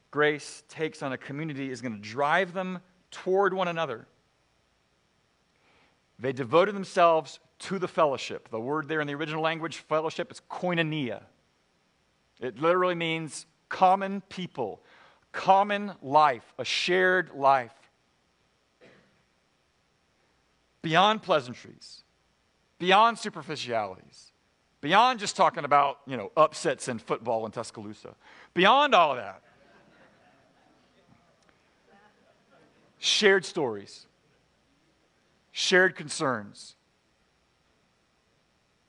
grace 0.09 0.63
takes 0.69 1.03
on 1.03 1.11
a 1.13 1.17
community 1.17 1.69
is 1.69 1.81
going 1.81 1.93
to 1.93 2.01
drive 2.01 2.53
them 2.53 2.79
toward 3.11 3.53
one 3.53 3.67
another. 3.67 4.07
They 6.19 6.33
devoted 6.33 6.75
themselves 6.75 7.39
to 7.59 7.79
the 7.79 7.87
fellowship. 7.87 8.49
The 8.49 8.59
word 8.59 8.87
there 8.87 9.01
in 9.01 9.07
the 9.07 9.15
original 9.15 9.41
language, 9.41 9.77
fellowship, 9.77 10.31
is 10.31 10.41
koinonia. 10.49 11.23
It 12.39 12.59
literally 12.59 12.95
means 12.95 13.45
common 13.69 14.21
people, 14.29 14.81
common 15.31 15.93
life, 16.01 16.53
a 16.57 16.65
shared 16.65 17.31
life 17.33 17.71
beyond 20.81 21.23
pleasantries, 21.23 22.03
beyond 22.77 23.17
superficialities, 23.17 24.31
beyond 24.81 25.19
just 25.19 25.35
talking 25.35 25.65
about, 25.65 25.99
you 26.05 26.15
know, 26.15 26.31
upsets 26.37 26.87
in 26.87 26.99
football 26.99 27.45
in 27.47 27.51
Tuscaloosa, 27.51 28.13
beyond 28.53 28.93
all 28.93 29.11
of 29.11 29.17
that. 29.17 29.41
Shared 32.99 33.45
stories, 33.45 34.05
shared 35.57 35.95
concerns, 35.95 36.75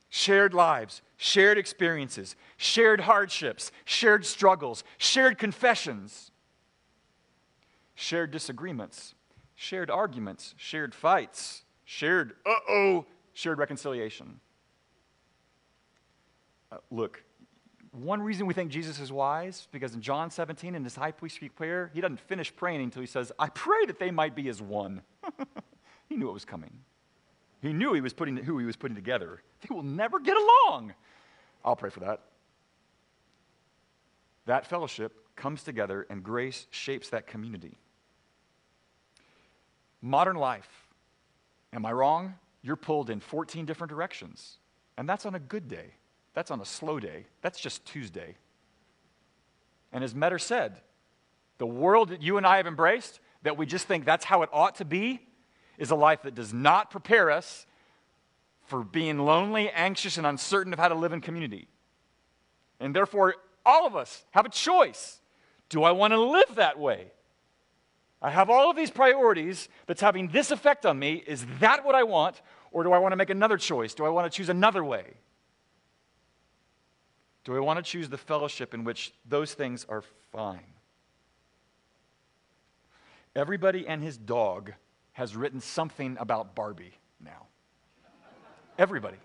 shared 0.08 0.52
lives, 0.52 1.00
shared 1.16 1.56
experiences, 1.56 2.34
shared 2.56 3.02
hardships, 3.02 3.70
shared 3.84 4.26
struggles, 4.26 4.82
shared 4.98 5.38
confessions, 5.38 6.32
shared 7.94 8.32
disagreements, 8.32 9.14
shared 9.54 9.88
arguments, 9.92 10.56
shared 10.56 10.92
fights, 10.92 11.62
shared, 11.84 12.32
uh 12.44 12.54
oh, 12.68 13.06
shared 13.32 13.58
reconciliation. 13.60 14.40
Uh, 16.72 16.78
look, 16.90 17.22
one 17.92 18.20
reason 18.20 18.44
we 18.44 18.54
think 18.54 18.72
Jesus 18.72 18.98
is 18.98 19.12
wise, 19.12 19.68
because 19.70 19.94
in 19.94 20.00
John 20.00 20.32
17, 20.32 20.74
in 20.74 20.82
his 20.82 20.96
high 20.96 21.12
priestly 21.12 21.48
prayer, 21.48 21.92
he 21.94 22.00
doesn't 22.00 22.18
finish 22.18 22.54
praying 22.56 22.82
until 22.82 23.02
he 23.02 23.06
says, 23.06 23.30
I 23.38 23.50
pray 23.50 23.86
that 23.86 24.00
they 24.00 24.10
might 24.10 24.34
be 24.34 24.48
as 24.48 24.60
one. 24.60 25.02
he 26.16 26.20
knew 26.20 26.30
it 26.30 26.32
was 26.32 26.46
coming. 26.46 26.70
He 27.60 27.74
knew 27.74 27.92
he 27.92 28.00
was 28.00 28.14
putting, 28.14 28.38
who 28.38 28.58
he 28.58 28.64
was 28.64 28.76
putting 28.76 28.94
together. 28.94 29.42
They 29.60 29.74
will 29.74 29.82
never 29.82 30.18
get 30.18 30.34
along. 30.36 30.94
I'll 31.62 31.76
pray 31.76 31.90
for 31.90 32.00
that. 32.00 32.22
That 34.46 34.66
fellowship 34.66 35.12
comes 35.36 35.62
together, 35.62 36.06
and 36.08 36.22
grace 36.22 36.66
shapes 36.70 37.10
that 37.10 37.26
community. 37.26 37.76
Modern 40.00 40.36
life 40.36 40.86
Am 41.74 41.84
I 41.84 41.92
wrong? 41.92 42.34
you're 42.62 42.76
pulled 42.76 43.10
in 43.10 43.20
14 43.20 43.66
different 43.66 43.90
directions. 43.90 44.56
And 44.96 45.08
that's 45.08 45.26
on 45.26 45.34
a 45.34 45.38
good 45.38 45.68
day. 45.68 45.94
That's 46.32 46.50
on 46.50 46.60
a 46.60 46.64
slow 46.64 46.98
day. 46.98 47.26
That's 47.42 47.60
just 47.60 47.84
Tuesday. 47.84 48.36
And 49.92 50.02
as 50.02 50.14
Meador 50.14 50.38
said, 50.38 50.80
the 51.58 51.66
world 51.66 52.08
that 52.08 52.22
you 52.22 52.38
and 52.38 52.46
I 52.46 52.56
have 52.56 52.66
embraced, 52.66 53.20
that 53.42 53.56
we 53.56 53.66
just 53.66 53.86
think 53.86 54.04
that's 54.04 54.24
how 54.24 54.42
it 54.42 54.48
ought 54.52 54.76
to 54.76 54.84
be, 54.84 55.25
is 55.78 55.90
a 55.90 55.94
life 55.94 56.22
that 56.22 56.34
does 56.34 56.52
not 56.52 56.90
prepare 56.90 57.30
us 57.30 57.66
for 58.66 58.82
being 58.82 59.18
lonely, 59.18 59.70
anxious, 59.70 60.16
and 60.16 60.26
uncertain 60.26 60.72
of 60.72 60.78
how 60.78 60.88
to 60.88 60.94
live 60.94 61.12
in 61.12 61.20
community. 61.20 61.68
And 62.80 62.94
therefore, 62.94 63.36
all 63.64 63.86
of 63.86 63.96
us 63.96 64.24
have 64.32 64.46
a 64.46 64.50
choice. 64.50 65.20
Do 65.68 65.82
I 65.82 65.92
want 65.92 66.12
to 66.12 66.20
live 66.20 66.54
that 66.56 66.78
way? 66.78 67.12
I 68.20 68.30
have 68.30 68.50
all 68.50 68.70
of 68.70 68.76
these 68.76 68.90
priorities 68.90 69.68
that's 69.86 70.00
having 70.00 70.28
this 70.28 70.50
effect 70.50 70.86
on 70.86 70.98
me. 70.98 71.22
Is 71.26 71.46
that 71.60 71.84
what 71.84 71.94
I 71.94 72.02
want? 72.02 72.40
Or 72.72 72.82
do 72.82 72.92
I 72.92 72.98
want 72.98 73.12
to 73.12 73.16
make 73.16 73.30
another 73.30 73.56
choice? 73.56 73.94
Do 73.94 74.04
I 74.04 74.08
want 74.08 74.30
to 74.30 74.36
choose 74.36 74.48
another 74.48 74.84
way? 74.84 75.04
Do 77.44 77.54
I 77.54 77.60
want 77.60 77.78
to 77.78 77.82
choose 77.82 78.08
the 78.08 78.18
fellowship 78.18 78.74
in 78.74 78.82
which 78.82 79.12
those 79.28 79.54
things 79.54 79.86
are 79.88 80.02
fine? 80.32 80.64
Everybody 83.36 83.86
and 83.86 84.02
his 84.02 84.16
dog 84.16 84.72
has 85.16 85.34
written 85.34 85.62
something 85.62 86.18
about 86.20 86.54
Barbie 86.54 86.92
now. 87.24 87.46
Everybody. 88.78 89.16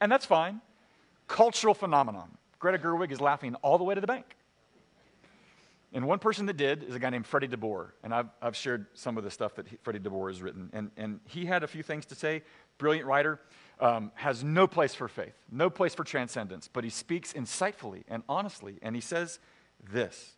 And 0.00 0.12
that's 0.12 0.24
fine. 0.24 0.60
Cultural 1.26 1.74
phenomenon. 1.74 2.38
Greta 2.60 2.78
Gerwig 2.78 3.10
is 3.10 3.20
laughing 3.20 3.56
all 3.56 3.78
the 3.78 3.84
way 3.84 3.96
to 3.96 4.00
the 4.00 4.06
bank. 4.06 4.36
And 5.92 6.06
one 6.06 6.20
person 6.20 6.46
that 6.46 6.56
did 6.56 6.84
is 6.84 6.94
a 6.94 7.00
guy 7.00 7.10
named 7.10 7.26
Freddie 7.26 7.48
DeBoer. 7.48 7.88
And 8.04 8.14
I've, 8.14 8.28
I've 8.40 8.54
shared 8.54 8.86
some 8.94 9.18
of 9.18 9.24
the 9.24 9.30
stuff 9.32 9.56
that 9.56 9.66
he, 9.66 9.76
Freddie 9.82 9.98
DeBoer 9.98 10.28
has 10.28 10.40
written. 10.40 10.70
And, 10.72 10.92
and 10.96 11.18
he 11.24 11.46
had 11.46 11.64
a 11.64 11.66
few 11.66 11.82
things 11.82 12.06
to 12.06 12.14
say. 12.14 12.42
Brilliant 12.78 13.08
writer, 13.08 13.40
um, 13.80 14.12
has 14.14 14.44
no 14.44 14.68
place 14.68 14.94
for 14.94 15.08
faith, 15.08 15.34
no 15.50 15.68
place 15.68 15.96
for 15.96 16.04
transcendence, 16.04 16.68
but 16.72 16.84
he 16.84 16.90
speaks 16.90 17.32
insightfully 17.32 18.04
and 18.06 18.22
honestly. 18.28 18.78
And 18.82 18.94
he 18.94 19.00
says 19.00 19.40
this 19.92 20.36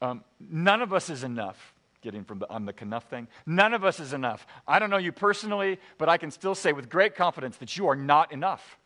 um, 0.00 0.22
None 0.38 0.80
of 0.80 0.92
us 0.92 1.10
is 1.10 1.24
enough. 1.24 1.74
Getting 2.02 2.24
from 2.24 2.38
the 2.38 2.46
I'm 2.50 2.64
the 2.64 2.72
Kenough 2.72 3.04
thing. 3.04 3.28
None 3.44 3.74
of 3.74 3.84
us 3.84 4.00
is 4.00 4.12
enough. 4.12 4.46
I 4.66 4.78
don't 4.78 4.90
know 4.90 4.96
you 4.96 5.12
personally, 5.12 5.78
but 5.98 6.08
I 6.08 6.16
can 6.16 6.30
still 6.30 6.54
say 6.54 6.72
with 6.72 6.88
great 6.88 7.14
confidence 7.14 7.58
that 7.58 7.76
you 7.76 7.88
are 7.88 7.96
not 7.96 8.32
enough. 8.32 8.78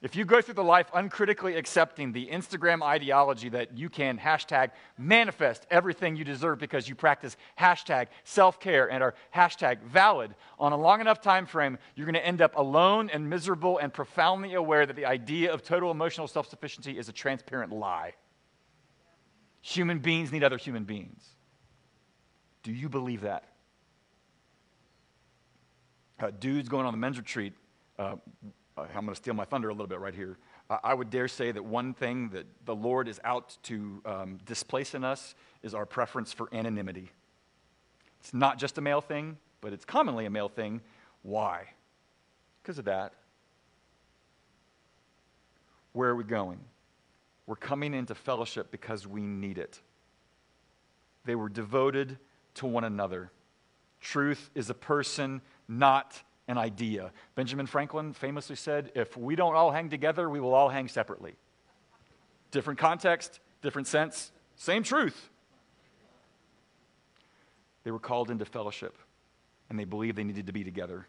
If 0.00 0.14
you 0.14 0.24
go 0.24 0.40
through 0.40 0.54
the 0.54 0.62
life 0.62 0.86
uncritically 0.94 1.56
accepting 1.56 2.12
the 2.12 2.28
Instagram 2.28 2.82
ideology 2.82 3.48
that 3.48 3.76
you 3.76 3.88
can 3.90 4.16
hashtag 4.16 4.70
manifest 4.96 5.66
everything 5.72 6.14
you 6.14 6.22
deserve 6.22 6.60
because 6.60 6.88
you 6.88 6.94
practice 6.94 7.36
hashtag 7.58 8.06
self 8.22 8.60
care 8.60 8.88
and 8.88 9.02
are 9.02 9.14
hashtag 9.34 9.82
valid 9.82 10.36
on 10.56 10.72
a 10.72 10.76
long 10.76 11.00
enough 11.00 11.20
time 11.20 11.46
frame, 11.46 11.78
you're 11.96 12.06
going 12.06 12.14
to 12.14 12.24
end 12.24 12.40
up 12.40 12.56
alone 12.56 13.10
and 13.10 13.28
miserable 13.28 13.78
and 13.78 13.92
profoundly 13.92 14.54
aware 14.54 14.86
that 14.86 14.94
the 14.94 15.04
idea 15.04 15.52
of 15.52 15.64
total 15.64 15.90
emotional 15.90 16.28
self 16.28 16.48
sufficiency 16.48 16.96
is 16.96 17.08
a 17.08 17.12
transparent 17.12 17.72
lie. 17.72 18.14
Human 19.62 19.98
beings 19.98 20.30
need 20.30 20.44
other 20.44 20.58
human 20.58 20.84
beings. 20.84 21.24
Do 22.68 22.74
you 22.74 22.90
believe 22.90 23.22
that? 23.22 23.44
Uh, 26.20 26.30
dudes 26.38 26.68
going 26.68 26.84
on 26.84 26.92
the 26.92 26.98
men's 26.98 27.16
retreat. 27.16 27.54
Uh, 27.98 28.16
I'm 28.76 29.06
going 29.06 29.08
to 29.08 29.14
steal 29.14 29.32
my 29.32 29.46
thunder 29.46 29.70
a 29.70 29.72
little 29.72 29.86
bit 29.86 30.00
right 30.00 30.14
here. 30.14 30.36
I 30.68 30.92
would 30.92 31.08
dare 31.08 31.28
say 31.28 31.50
that 31.50 31.64
one 31.64 31.94
thing 31.94 32.28
that 32.34 32.44
the 32.66 32.74
Lord 32.74 33.08
is 33.08 33.22
out 33.24 33.56
to 33.62 34.02
um, 34.04 34.38
displace 34.44 34.94
in 34.94 35.02
us 35.02 35.34
is 35.62 35.72
our 35.72 35.86
preference 35.86 36.34
for 36.34 36.54
anonymity. 36.54 37.10
It's 38.20 38.34
not 38.34 38.58
just 38.58 38.76
a 38.76 38.82
male 38.82 39.00
thing, 39.00 39.38
but 39.62 39.72
it's 39.72 39.86
commonly 39.86 40.26
a 40.26 40.30
male 40.30 40.50
thing. 40.50 40.82
Why? 41.22 41.68
Because 42.62 42.78
of 42.78 42.84
that. 42.84 43.14
Where 45.94 46.10
are 46.10 46.16
we 46.16 46.24
going? 46.24 46.60
We're 47.46 47.56
coming 47.56 47.94
into 47.94 48.14
fellowship 48.14 48.70
because 48.70 49.06
we 49.06 49.22
need 49.22 49.56
it. 49.56 49.80
They 51.24 51.34
were 51.34 51.48
devoted 51.48 52.18
to 52.58 52.66
one 52.66 52.84
another. 52.84 53.30
Truth 54.00 54.50
is 54.54 54.70
a 54.70 54.74
person, 54.74 55.40
not 55.66 56.22
an 56.46 56.58
idea. 56.58 57.12
Benjamin 57.34 57.66
Franklin 57.66 58.12
famously 58.12 58.56
said, 58.56 58.92
If 58.94 59.16
we 59.16 59.36
don't 59.36 59.54
all 59.54 59.70
hang 59.70 59.90
together, 59.90 60.30
we 60.30 60.40
will 60.40 60.54
all 60.54 60.68
hang 60.68 60.88
separately. 60.88 61.34
Different 62.50 62.78
context, 62.78 63.40
different 63.62 63.88
sense, 63.88 64.32
same 64.56 64.82
truth. 64.82 65.28
They 67.84 67.90
were 67.90 67.98
called 67.98 68.30
into 68.30 68.44
fellowship, 68.44 68.96
and 69.68 69.78
they 69.78 69.84
believed 69.84 70.16
they 70.16 70.24
needed 70.24 70.46
to 70.46 70.52
be 70.52 70.64
together. 70.64 71.06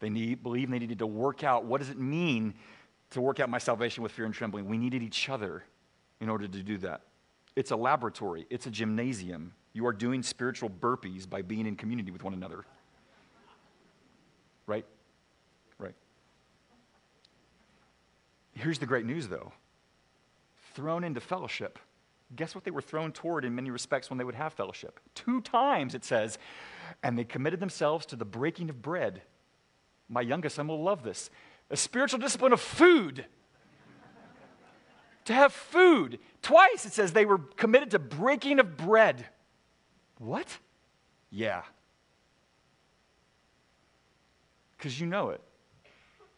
They 0.00 0.10
need, 0.10 0.42
believed 0.42 0.72
they 0.72 0.78
needed 0.78 1.00
to 1.00 1.06
work 1.06 1.42
out 1.44 1.64
what 1.64 1.80
does 1.80 1.90
it 1.90 1.98
mean 1.98 2.54
to 3.10 3.20
work 3.20 3.40
out 3.40 3.48
my 3.48 3.58
salvation 3.58 4.02
with 4.02 4.12
fear 4.12 4.26
and 4.26 4.34
trembling. 4.34 4.66
We 4.66 4.78
needed 4.78 5.02
each 5.02 5.28
other 5.28 5.64
in 6.20 6.28
order 6.28 6.46
to 6.46 6.62
do 6.62 6.78
that. 6.78 7.02
It's 7.56 7.70
a 7.70 7.76
laboratory, 7.76 8.46
it's 8.50 8.66
a 8.66 8.70
gymnasium. 8.70 9.54
You 9.72 9.86
are 9.86 9.92
doing 9.92 10.22
spiritual 10.22 10.70
burpees 10.70 11.28
by 11.28 11.42
being 11.42 11.66
in 11.66 11.76
community 11.76 12.10
with 12.10 12.24
one 12.24 12.34
another. 12.34 12.64
Right? 14.66 14.86
Right. 15.78 15.94
Here's 18.54 18.78
the 18.78 18.86
great 18.86 19.06
news, 19.06 19.28
though 19.28 19.52
thrown 20.78 21.02
into 21.02 21.20
fellowship. 21.20 21.76
Guess 22.36 22.54
what 22.54 22.62
they 22.62 22.70
were 22.70 22.80
thrown 22.80 23.10
toward 23.10 23.44
in 23.44 23.52
many 23.52 23.68
respects 23.68 24.10
when 24.10 24.16
they 24.16 24.22
would 24.22 24.36
have 24.36 24.52
fellowship? 24.52 25.00
Two 25.16 25.40
times 25.40 25.92
it 25.92 26.04
says, 26.04 26.38
and 27.02 27.18
they 27.18 27.24
committed 27.24 27.58
themselves 27.58 28.06
to 28.06 28.14
the 28.14 28.24
breaking 28.24 28.70
of 28.70 28.80
bread. 28.80 29.22
My 30.08 30.20
youngest 30.20 30.54
son 30.54 30.68
will 30.68 30.80
love 30.80 31.02
this. 31.02 31.30
A 31.68 31.76
spiritual 31.76 32.20
discipline 32.20 32.52
of 32.52 32.60
food. 32.60 33.26
to 35.24 35.32
have 35.32 35.52
food. 35.52 36.20
Twice 36.40 36.86
it 36.86 36.92
says 36.92 37.12
they 37.12 37.26
were 37.26 37.38
committed 37.38 37.90
to 37.90 37.98
breaking 37.98 38.60
of 38.60 38.76
bread. 38.76 39.26
What? 40.18 40.58
Yeah, 41.30 41.62
because 44.78 44.98
you 44.98 45.06
know 45.06 45.30
it. 45.30 45.40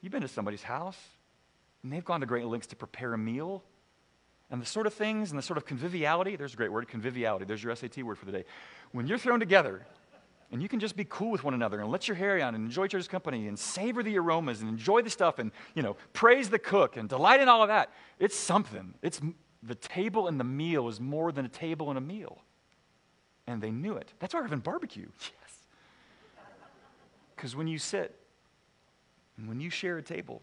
You've 0.01 0.13
been 0.13 0.23
to 0.23 0.29
somebody's 0.29 0.63
house, 0.63 0.99
and 1.83 1.93
they've 1.93 2.05
gone 2.05 2.21
to 2.21 2.27
great 2.27 2.47
lengths 2.47 2.69
to 2.69 2.77
prepare 2.77 3.13
a 3.13 3.19
meal. 3.19 3.63
And 4.51 4.61
the 4.61 4.67
sort 4.67 4.87
of 4.87 4.95
things 4.95 5.31
and 5.31 5.39
the 5.39 5.43
sort 5.43 5.59
of 5.59 5.65
conviviality, 5.65 6.35
there's 6.35 6.55
a 6.55 6.57
great 6.57 6.73
word, 6.73 6.89
conviviality. 6.89 7.45
There's 7.45 7.63
your 7.63 7.77
SAT 7.77 8.03
word 8.03 8.19
for 8.19 8.25
the 8.25 8.33
day. 8.33 8.45
When 8.91 9.07
you're 9.07 9.19
thrown 9.19 9.39
together 9.39 9.87
and 10.51 10.61
you 10.61 10.69
can 10.69 10.81
just 10.81 10.97
be 10.97 11.05
cool 11.09 11.31
with 11.31 11.45
one 11.45 11.55
another 11.55 11.79
and 11.81 11.89
let 11.89 12.09
your 12.09 12.17
hair 12.17 12.41
out 12.41 12.55
and 12.55 12.65
enjoy 12.65 12.87
each 12.87 12.95
other's 12.95 13.07
company 13.07 13.47
and 13.47 13.57
savor 13.57 14.03
the 14.03 14.19
aromas 14.19 14.61
and 14.61 14.69
enjoy 14.69 15.03
the 15.03 15.11
stuff 15.11 15.39
and, 15.39 15.53
you 15.77 15.83
know, 15.85 15.95
praise 16.15 16.51
the 16.51 16.59
cook 16.59 16.97
and 16.97 17.09
delight 17.09 17.41
in 17.41 17.49
all 17.49 17.63
of 17.63 17.69
that, 17.69 17.93
it's 18.19 18.37
something. 18.37 18.95
It's 19.03 19.21
the 19.63 19.77
table 19.77 20.27
and 20.27 20.41
the 20.41 20.45
meal 20.45 20.89
is 20.89 20.99
more 20.99 21.31
than 21.31 21.45
a 21.45 21.49
table 21.49 21.89
and 21.91 21.99
a 21.99 22.01
meal. 22.01 22.43
And 23.51 23.61
they 23.61 23.73
knew 23.73 23.95
it. 23.97 24.13
That's 24.21 24.33
why 24.33 24.39
we're 24.41 24.45
having 24.45 24.61
barbecue. 24.61 25.09
Yes. 25.21 25.57
Because 27.35 27.57
when 27.57 27.67
you 27.67 27.79
sit 27.79 28.15
and 29.39 29.49
when 29.49 29.61
you 29.61 29.71
share 29.71 29.97
a 29.97 30.03
table 30.03 30.43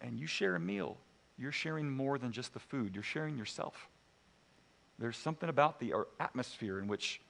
and 0.00 0.18
you 0.18 0.26
share 0.26 0.56
a 0.56 0.60
meal, 0.60 0.98
you're 1.38 1.52
sharing 1.52 1.88
more 1.88 2.18
than 2.18 2.32
just 2.32 2.52
the 2.52 2.58
food, 2.58 2.94
you're 2.94 3.04
sharing 3.04 3.38
yourself. 3.38 3.88
There's 4.98 5.16
something 5.16 5.48
about 5.48 5.78
the 5.78 5.94
atmosphere 6.18 6.80
in 6.80 6.88
which 6.88 7.22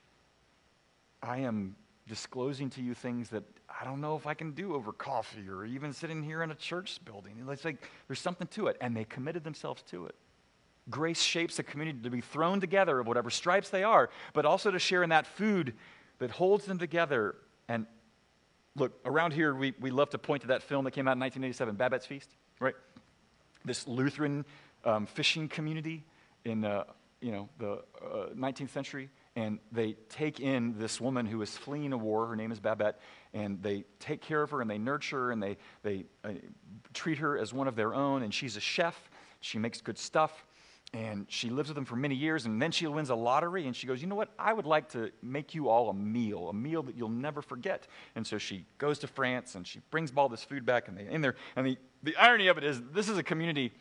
I 1.23 1.39
am 1.41 1.77
disclosing 2.09 2.71
to 2.71 2.83
you 2.83 2.95
things 2.95 3.29
that 3.31 3.45
I 3.69 3.85
don't 3.85 4.01
know 4.01 4.17
if 4.17 4.27
I 4.27 4.35
can 4.35 4.53
do 4.53 4.75
over 4.75 4.93
coffee 4.93 5.47
or 5.49 5.67
even 5.67 5.93
sitting 5.93 6.23
here 6.23 6.43
in 6.43 6.51
a 6.51 6.57
church 6.57 6.99
building. 7.05 7.35
It's 7.49 7.65
like 7.67 7.87
there's 8.09 8.19
something 8.21 8.49
to 8.49 8.69
it, 8.69 8.77
and 8.81 8.97
they 8.97 9.05
committed 9.05 9.45
themselves 9.45 9.83
to 9.91 10.07
it. 10.07 10.15
Grace 10.91 11.23
shapes 11.23 11.59
a 11.59 11.63
community 11.63 12.01
to 12.03 12.11
be 12.11 12.21
thrown 12.21 12.61
together 12.61 12.99
of 12.99 13.07
whatever 13.07 13.31
stripes 13.31 13.69
they 13.71 13.85
are, 13.85 14.11
but 14.33 14.45
also 14.45 14.71
to 14.71 14.79
share 14.79 15.03
in 15.03 15.11
that 15.11 15.27
food 15.27 15.75
that 16.19 16.31
holds 16.31 16.65
them 16.65 16.79
together 16.79 17.37
and 17.69 17.87
Look, 18.75 18.93
around 19.05 19.35
here, 19.35 19.55
we, 19.55 19.75
we 19.81 19.91
love 19.91 20.11
to 20.11 20.19
point 20.19 20.43
to 20.43 20.49
that 20.49 20.63
film 20.63 20.85
that 20.85 20.93
came 20.93 21.07
out 21.07 21.13
in 21.13 21.21
1987, 21.21 21.75
Babette's 21.75 22.07
Feast, 22.07 22.31
right? 22.59 22.75
This 23.65 23.87
Lutheran 23.87 24.47
um, 24.85 25.05
fishing 25.05 25.49
community 25.49 26.05
in 26.45 26.65
uh, 26.65 26.85
you 27.21 27.33
know, 27.33 27.49
the 27.59 27.73
uh, 27.73 28.29
19th 28.35 28.71
century. 28.71 29.11
And 29.37 29.59
they 29.71 29.97
take 30.09 30.41
in 30.41 30.79
this 30.79 31.01
woman 31.01 31.27
who 31.27 31.41
is 31.43 31.57
fleeing 31.57 31.93
a 31.93 31.99
war. 31.99 32.27
Her 32.27 32.37
name 32.37 32.51
is 32.51 32.61
Babette. 32.61 32.99
And 33.35 33.63
they 33.63 33.85
take 33.99 34.23
care 34.23 34.43
of 34.43 34.51
her 34.51 34.61
and 34.63 34.71
they 34.71 34.79
nurture 34.79 35.27
her 35.27 35.31
and 35.33 35.43
they, 35.43 35.59
they 35.83 36.05
uh, 36.25 36.31
treat 36.95 37.19
her 37.19 37.39
as 37.39 37.53
one 37.53 37.69
of 37.69 37.77
their 37.77 37.95
own. 37.95 38.23
And 38.23 38.33
she's 38.33 38.57
a 38.57 38.61
chef. 38.61 39.11
She 39.41 39.59
makes 39.59 39.81
good 39.81 39.99
stuff. 39.99 40.45
And 40.95 41.25
she 41.31 41.49
lives 41.49 41.71
with 41.71 41.75
them 41.75 41.87
for 41.87 41.97
many 41.97 42.15
years, 42.15 42.45
and 42.45 42.61
then 42.61 42.71
she 42.71 42.87
wins 42.87 43.09
a 43.09 43.15
lottery, 43.15 43.67
and 43.67 43.75
she 43.75 43.87
goes, 43.87 44.03
You 44.03 44.09
know 44.09 44.15
what? 44.15 44.29
I 44.39 44.53
would 44.53 44.67
like 44.67 44.91
to 44.91 45.11
make 45.23 45.55
you 45.55 45.71
all 45.71 45.89
a 45.89 45.95
meal, 45.95 46.51
a 46.51 46.53
meal 46.53 46.83
that 46.83 46.97
you'll 46.97 47.09
never 47.09 47.41
forget. 47.41 47.87
And 48.15 48.27
so 48.27 48.37
she 48.37 48.67
goes 48.77 48.99
to 48.99 49.07
France, 49.07 49.55
and 49.55 49.67
she 49.67 49.81
brings 49.91 50.13
all 50.15 50.29
this 50.29 50.45
food 50.45 50.67
back, 50.67 50.89
and 50.89 50.97
they 50.97 51.09
in 51.09 51.23
there. 51.23 51.35
And 51.57 51.67
the, 51.67 51.79
the 52.03 52.15
irony 52.17 52.49
of 52.49 52.59
it 52.59 52.65
is, 52.65 52.83
this 52.93 53.09
is 53.09 53.17
a 53.17 53.23
community 53.23 53.73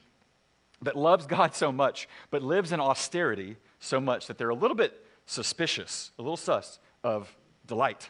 that 0.84 0.95
loves 0.95 1.26
God 1.26 1.54
so 1.54 1.71
much, 1.71 2.08
but 2.30 2.41
lives 2.43 2.71
in 2.71 2.80
austerity 2.80 3.58
so 3.80 4.00
much 4.00 4.28
that 4.28 4.38
they're 4.38 4.50
a 4.50 4.56
little 4.56 4.78
bit 4.78 5.06
suspicious, 5.26 6.12
a 6.17 6.21
little 6.21 6.38
sus 6.38 6.80
of 7.04 7.36
delight. 7.67 8.10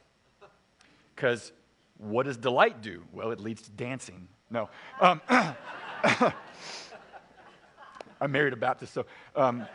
Because 1.16 1.52
what 1.98 2.28
does 2.28 2.38
delight 2.38 2.82
do? 2.82 3.04
Well, 3.12 3.32
it 3.32 3.40
leads 3.40 3.64
to 3.64 3.72
dancing. 3.72 4.28
No. 4.50 4.70
Um, 5.00 5.22
I 8.22 8.28
married 8.28 8.54
a 8.54 8.58
Baptist, 8.58 8.94
so. 8.94 9.06
Um, 9.36 9.66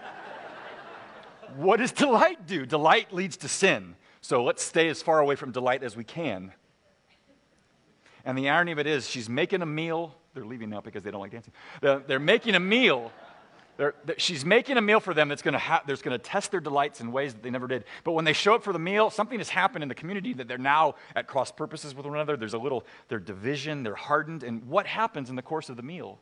what 1.57 1.79
does 1.79 1.93
delight 1.93 2.47
do? 2.47 2.65
Delight 2.65 3.13
leads 3.13 3.37
to 3.39 3.49
sin. 3.49 3.97
So 4.21 4.43
let's 4.45 4.63
stay 4.63 4.89
as 4.89 5.03
far 5.03 5.19
away 5.21 5.37
from 5.37 5.53
delight 5.53 5.83
as 5.83 5.97
we 5.97 6.05
can. 6.05 6.53
And 8.25 8.37
the 8.37 8.49
irony 8.49 8.73
of 8.73 8.79
it 8.79 8.87
is, 8.87 9.09
she's 9.09 9.29
making 9.29 9.63
a 9.63 9.67
meal. 9.67 10.15
They're 10.35 10.45
leaving 10.45 10.71
now 10.71 10.81
because 10.81 11.03
they 11.03 11.11
don't 11.11 11.21
like 11.21 11.31
dancing. 11.31 11.53
They're, 11.81 12.01
they're 12.01 12.19
making 12.19 12.57
a 12.57 12.61
meal. 12.61 13.13
They're, 13.77 13.95
she's 14.17 14.45
making 14.45 14.79
a 14.79 14.81
meal 14.81 15.01
for 15.01 15.15
them 15.15 15.29
that's 15.29 15.43
going 15.43 15.55
ha- 15.55 15.83
to 15.87 16.19
test 16.19 16.51
their 16.51 16.61
delights 16.61 17.01
in 17.01 17.13
ways 17.13 17.35
that 17.35 17.43
they 17.43 17.51
never 17.51 17.69
did. 17.69 17.85
But 18.05 18.13
when 18.13 18.25
they 18.25 18.33
show 18.33 18.55
up 18.55 18.65
for 18.65 18.73
the 18.73 18.79
meal, 18.79 19.11
something 19.11 19.39
has 19.39 19.49
happened 19.49 19.83
in 19.83 19.89
the 19.89 19.95
community 19.95 20.33
that 20.35 20.49
they're 20.49 20.59
now 20.59 20.97
at 21.15 21.27
cross 21.27 21.53
purposes 21.53 21.95
with 21.95 22.07
one 22.07 22.15
another. 22.15 22.37
There's 22.37 22.55
a 22.55 22.59
little, 22.59 22.85
they're 23.09 23.21
division, 23.21 23.83
they're 23.83 23.95
hardened. 23.95 24.43
And 24.43 24.67
what 24.67 24.87
happens 24.87 25.31
in 25.31 25.37
the 25.37 25.43
course 25.43 25.69
of 25.69 25.77
the 25.77 25.83
meal? 25.83 26.19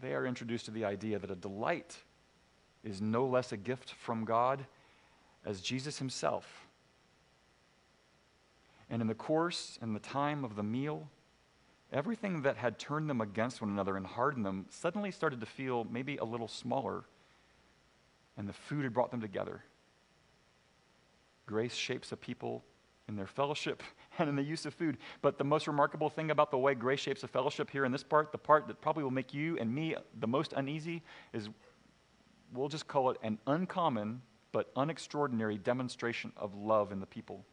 They 0.00 0.14
are 0.14 0.26
introduced 0.26 0.64
to 0.66 0.70
the 0.70 0.84
idea 0.84 1.18
that 1.18 1.30
a 1.30 1.36
delight 1.36 1.98
is 2.82 3.00
no 3.00 3.26
less 3.26 3.52
a 3.52 3.56
gift 3.56 3.92
from 3.92 4.24
God 4.24 4.64
as 5.44 5.60
Jesus 5.60 5.98
himself. 5.98 6.66
And 8.88 9.02
in 9.02 9.08
the 9.08 9.14
course 9.14 9.78
and 9.82 9.94
the 9.94 10.00
time 10.00 10.44
of 10.44 10.56
the 10.56 10.62
meal, 10.62 11.08
everything 11.92 12.42
that 12.42 12.56
had 12.56 12.78
turned 12.78 13.10
them 13.10 13.20
against 13.20 13.60
one 13.60 13.70
another 13.70 13.96
and 13.96 14.06
hardened 14.06 14.44
them 14.44 14.66
suddenly 14.70 15.10
started 15.10 15.40
to 15.40 15.46
feel 15.46 15.86
maybe 15.90 16.16
a 16.16 16.24
little 16.24 16.48
smaller, 16.48 17.04
and 18.36 18.48
the 18.48 18.52
food 18.52 18.84
had 18.84 18.94
brought 18.94 19.10
them 19.10 19.20
together. 19.20 19.62
Grace 21.46 21.74
shapes 21.74 22.12
a 22.12 22.16
people 22.16 22.64
in 23.10 23.16
their 23.16 23.26
fellowship 23.26 23.82
and 24.18 24.28
in 24.28 24.36
the 24.36 24.42
use 24.42 24.64
of 24.64 24.72
food. 24.72 24.96
But 25.20 25.36
the 25.36 25.44
most 25.44 25.66
remarkable 25.66 26.08
thing 26.08 26.30
about 26.30 26.50
the 26.50 26.56
way 26.56 26.74
grace 26.74 27.00
shapes 27.00 27.22
a 27.24 27.28
fellowship 27.28 27.68
here 27.68 27.84
in 27.84 27.92
this 27.92 28.02
part, 28.02 28.32
the 28.32 28.38
part 28.38 28.68
that 28.68 28.80
probably 28.80 29.02
will 29.02 29.10
make 29.10 29.34
you 29.34 29.58
and 29.58 29.74
me 29.74 29.94
the 30.18 30.26
most 30.26 30.54
uneasy, 30.54 31.02
is 31.34 31.50
we'll 32.54 32.68
just 32.68 32.86
call 32.86 33.10
it 33.10 33.18
an 33.22 33.38
uncommon 33.46 34.22
but 34.52 34.74
unextraordinary 34.74 35.62
demonstration 35.62 36.32
of 36.36 36.54
love 36.54 36.92
in 36.92 37.00
the 37.00 37.06
people. 37.06 37.44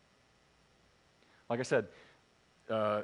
Like 1.50 1.60
I 1.60 1.64
said, 1.64 1.88
uh, 2.70 3.02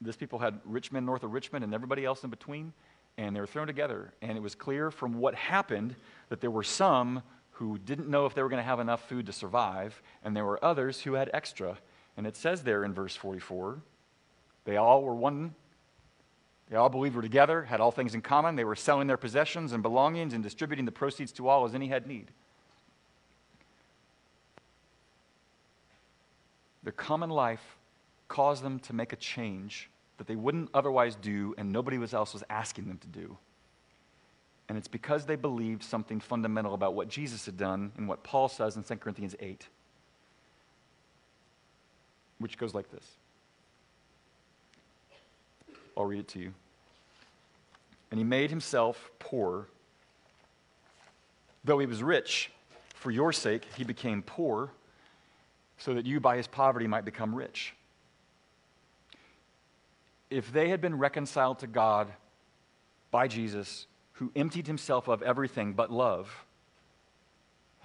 this 0.00 0.16
people 0.16 0.38
had 0.38 0.60
Richmond 0.64 1.06
north 1.06 1.22
of 1.22 1.32
Richmond 1.32 1.64
and 1.64 1.74
everybody 1.74 2.04
else 2.04 2.24
in 2.24 2.30
between, 2.30 2.72
and 3.18 3.34
they 3.34 3.40
were 3.40 3.46
thrown 3.46 3.66
together. 3.66 4.14
And 4.22 4.36
it 4.36 4.40
was 4.40 4.54
clear 4.54 4.90
from 4.90 5.14
what 5.14 5.34
happened 5.34 5.94
that 6.28 6.40
there 6.40 6.50
were 6.50 6.62
some 6.62 7.22
who 7.60 7.76
didn't 7.76 8.08
know 8.08 8.24
if 8.24 8.34
they 8.34 8.42
were 8.42 8.48
going 8.48 8.62
to 8.62 8.66
have 8.66 8.80
enough 8.80 9.06
food 9.06 9.26
to 9.26 9.34
survive, 9.34 10.00
and 10.24 10.34
there 10.34 10.46
were 10.46 10.64
others 10.64 11.02
who 11.02 11.12
had 11.12 11.28
extra. 11.34 11.76
And 12.16 12.26
it 12.26 12.34
says 12.34 12.62
there 12.62 12.84
in 12.84 12.94
verse 12.94 13.14
44 13.14 13.82
they 14.64 14.76
all 14.76 15.02
were 15.02 15.14
one 15.14 15.54
they 16.70 16.76
all 16.76 16.88
believed 16.88 17.16
were 17.16 17.22
together, 17.22 17.64
had 17.64 17.80
all 17.80 17.90
things 17.90 18.14
in 18.14 18.22
common. 18.22 18.54
They 18.54 18.64
were 18.64 18.76
selling 18.76 19.08
their 19.08 19.16
possessions 19.16 19.72
and 19.72 19.82
belongings 19.82 20.32
and 20.32 20.42
distributing 20.42 20.84
the 20.84 20.92
proceeds 20.92 21.32
to 21.32 21.48
all 21.48 21.64
as 21.64 21.74
any 21.74 21.88
had 21.88 22.06
need. 22.06 22.30
Their 26.84 26.92
common 26.92 27.28
life 27.28 27.76
caused 28.28 28.62
them 28.62 28.78
to 28.80 28.92
make 28.94 29.12
a 29.12 29.16
change 29.16 29.90
that 30.16 30.28
they 30.28 30.36
wouldn't 30.36 30.70
otherwise 30.72 31.16
do 31.16 31.54
and 31.58 31.72
nobody 31.72 31.98
else 32.12 32.32
was 32.32 32.44
asking 32.48 32.86
them 32.86 32.98
to 32.98 33.08
do. 33.08 33.36
And 34.70 34.78
it's 34.78 34.86
because 34.86 35.26
they 35.26 35.34
believed 35.34 35.82
something 35.82 36.20
fundamental 36.20 36.74
about 36.74 36.94
what 36.94 37.08
Jesus 37.08 37.44
had 37.44 37.56
done 37.56 37.90
and 37.96 38.06
what 38.06 38.22
Paul 38.22 38.48
says 38.48 38.76
in 38.76 38.84
2 38.84 38.94
Corinthians 38.98 39.34
8, 39.40 39.66
which 42.38 42.56
goes 42.56 42.72
like 42.72 42.88
this. 42.92 43.04
I'll 45.96 46.04
read 46.04 46.20
it 46.20 46.28
to 46.28 46.38
you. 46.38 46.54
And 48.12 48.18
he 48.18 48.22
made 48.22 48.48
himself 48.48 49.10
poor. 49.18 49.66
Though 51.64 51.80
he 51.80 51.86
was 51.86 52.00
rich, 52.00 52.52
for 52.94 53.10
your 53.10 53.32
sake 53.32 53.66
he 53.76 53.82
became 53.82 54.22
poor, 54.22 54.70
so 55.78 55.94
that 55.94 56.06
you 56.06 56.20
by 56.20 56.36
his 56.36 56.46
poverty 56.46 56.86
might 56.86 57.04
become 57.04 57.34
rich. 57.34 57.74
If 60.30 60.52
they 60.52 60.68
had 60.68 60.80
been 60.80 60.96
reconciled 60.96 61.58
to 61.58 61.66
God 61.66 62.06
by 63.10 63.26
Jesus, 63.26 63.88
who 64.20 64.30
emptied 64.36 64.66
himself 64.66 65.08
of 65.08 65.22
everything 65.22 65.72
but 65.72 65.90
love, 65.90 66.44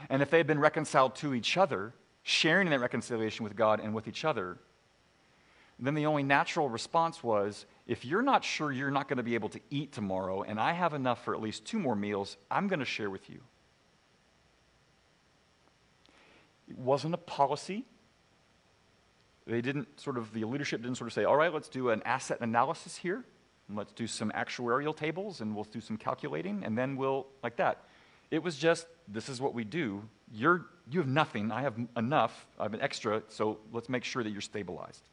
and 0.09 0.21
if 0.21 0.29
they 0.29 0.37
had 0.37 0.45
been 0.45 0.59
reconciled 0.59 1.15
to 1.15 1.33
each 1.33 1.55
other, 1.55 1.93
sharing 2.23 2.67
in 2.67 2.71
that 2.71 2.81
reconciliation 2.81 3.45
with 3.45 3.55
God 3.55 3.79
and 3.79 3.95
with 3.95 4.07
each 4.07 4.25
other, 4.25 4.57
then 5.79 5.93
the 5.93 6.05
only 6.05 6.23
natural 6.23 6.67
response 6.67 7.23
was 7.23 7.65
if 7.87 8.03
you're 8.03 8.21
not 8.21 8.43
sure 8.43 8.71
you're 8.71 8.91
not 8.91 9.07
going 9.07 9.17
to 9.17 9.23
be 9.23 9.35
able 9.35 9.49
to 9.49 9.59
eat 9.69 9.93
tomorrow 9.93 10.43
and 10.43 10.59
I 10.59 10.73
have 10.73 10.93
enough 10.93 11.23
for 11.23 11.33
at 11.33 11.41
least 11.41 11.65
two 11.65 11.79
more 11.79 11.95
meals, 11.95 12.35
I'm 12.51 12.67
going 12.67 12.79
to 12.79 12.85
share 12.85 13.09
with 13.09 13.29
you. 13.29 13.39
It 16.69 16.77
wasn't 16.77 17.13
a 17.13 17.17
policy. 17.17 17.85
They 19.47 19.61
didn't 19.61 19.99
sort 20.01 20.17
of, 20.17 20.33
the 20.33 20.43
leadership 20.43 20.81
didn't 20.81 20.97
sort 20.97 21.07
of 21.07 21.13
say, 21.13 21.23
all 21.23 21.37
right, 21.37 21.53
let's 21.53 21.69
do 21.69 21.91
an 21.91 22.01
asset 22.03 22.41
analysis 22.41 22.97
here. 22.97 23.23
Let's 23.73 23.93
do 23.93 24.07
some 24.07 24.31
actuarial 24.31 24.95
tables 24.95 25.41
and 25.41 25.55
we'll 25.55 25.65
do 25.65 25.81
some 25.81 25.97
calculating 25.97 26.63
and 26.63 26.77
then 26.77 26.95
we'll, 26.95 27.27
like 27.43 27.55
that. 27.57 27.83
It 28.31 28.43
was 28.43 28.57
just, 28.57 28.87
this 29.07 29.29
is 29.29 29.39
what 29.41 29.53
we 29.53 29.63
do. 29.63 30.03
You're, 30.33 30.65
you 30.89 30.99
have 30.99 31.07
nothing. 31.07 31.51
I 31.51 31.61
have 31.61 31.75
enough. 31.95 32.45
I 32.59 32.63
have 32.63 32.73
an 32.73 32.81
extra, 32.81 33.23
so 33.29 33.59
let's 33.71 33.89
make 33.89 34.03
sure 34.03 34.23
that 34.23 34.29
you're 34.29 34.41
stabilized. 34.41 35.03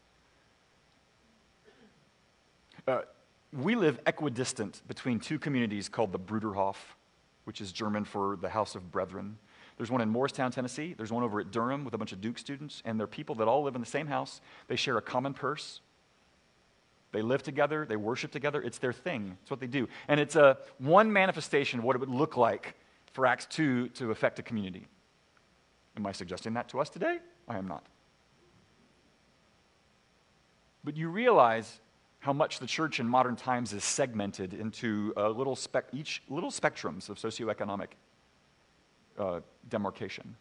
Uh, 2.86 3.02
we 3.52 3.74
live 3.74 4.00
equidistant 4.06 4.82
between 4.88 5.20
two 5.20 5.38
communities 5.38 5.88
called 5.88 6.12
the 6.12 6.18
Bruderhof, 6.18 6.76
which 7.44 7.60
is 7.60 7.70
German 7.70 8.04
for 8.04 8.36
the 8.40 8.48
House 8.48 8.74
of 8.74 8.90
Brethren. 8.90 9.38
There's 9.76 9.90
one 9.90 10.00
in 10.00 10.08
Morristown, 10.08 10.50
Tennessee. 10.50 10.94
There's 10.96 11.12
one 11.12 11.22
over 11.22 11.40
at 11.40 11.50
Durham 11.50 11.84
with 11.84 11.94
a 11.94 11.98
bunch 11.98 12.12
of 12.12 12.20
Duke 12.20 12.38
students, 12.38 12.82
and 12.84 12.98
they're 12.98 13.06
people 13.06 13.34
that 13.36 13.48
all 13.48 13.62
live 13.62 13.74
in 13.74 13.80
the 13.80 13.86
same 13.86 14.06
house. 14.06 14.40
They 14.68 14.76
share 14.76 14.96
a 14.96 15.02
common 15.02 15.34
purse. 15.34 15.80
They 17.12 17.22
live 17.22 17.42
together. 17.42 17.86
They 17.86 17.96
worship 17.96 18.32
together. 18.32 18.62
It's 18.62 18.78
their 18.78 18.92
thing. 18.92 19.36
It's 19.42 19.50
what 19.50 19.60
they 19.60 19.66
do. 19.66 19.88
And 20.08 20.18
it's 20.18 20.34
a 20.34 20.58
one 20.78 21.12
manifestation 21.12 21.78
of 21.78 21.84
what 21.84 21.94
it 21.94 22.00
would 22.00 22.08
look 22.08 22.36
like 22.36 22.74
for 23.12 23.26
Acts 23.26 23.46
2 23.46 23.88
to 23.88 24.10
affect 24.10 24.38
a 24.38 24.42
community. 24.42 24.86
Am 25.96 26.06
I 26.06 26.12
suggesting 26.12 26.54
that 26.54 26.68
to 26.70 26.80
us 26.80 26.88
today? 26.88 27.18
I 27.46 27.58
am 27.58 27.68
not. 27.68 27.84
But 30.84 30.96
you 30.96 31.10
realize 31.10 31.80
how 32.20 32.32
much 32.32 32.60
the 32.60 32.66
church 32.66 32.98
in 32.98 33.06
modern 33.06 33.36
times 33.36 33.72
is 33.72 33.84
segmented 33.84 34.54
into 34.54 35.12
uh, 35.16 35.28
little 35.28 35.58
each 35.92 36.22
little 36.28 36.50
spectrums 36.50 37.08
of 37.08 37.18
socioeconomic 37.18 37.88
uh, 39.18 39.40
demarcation. 39.68 40.36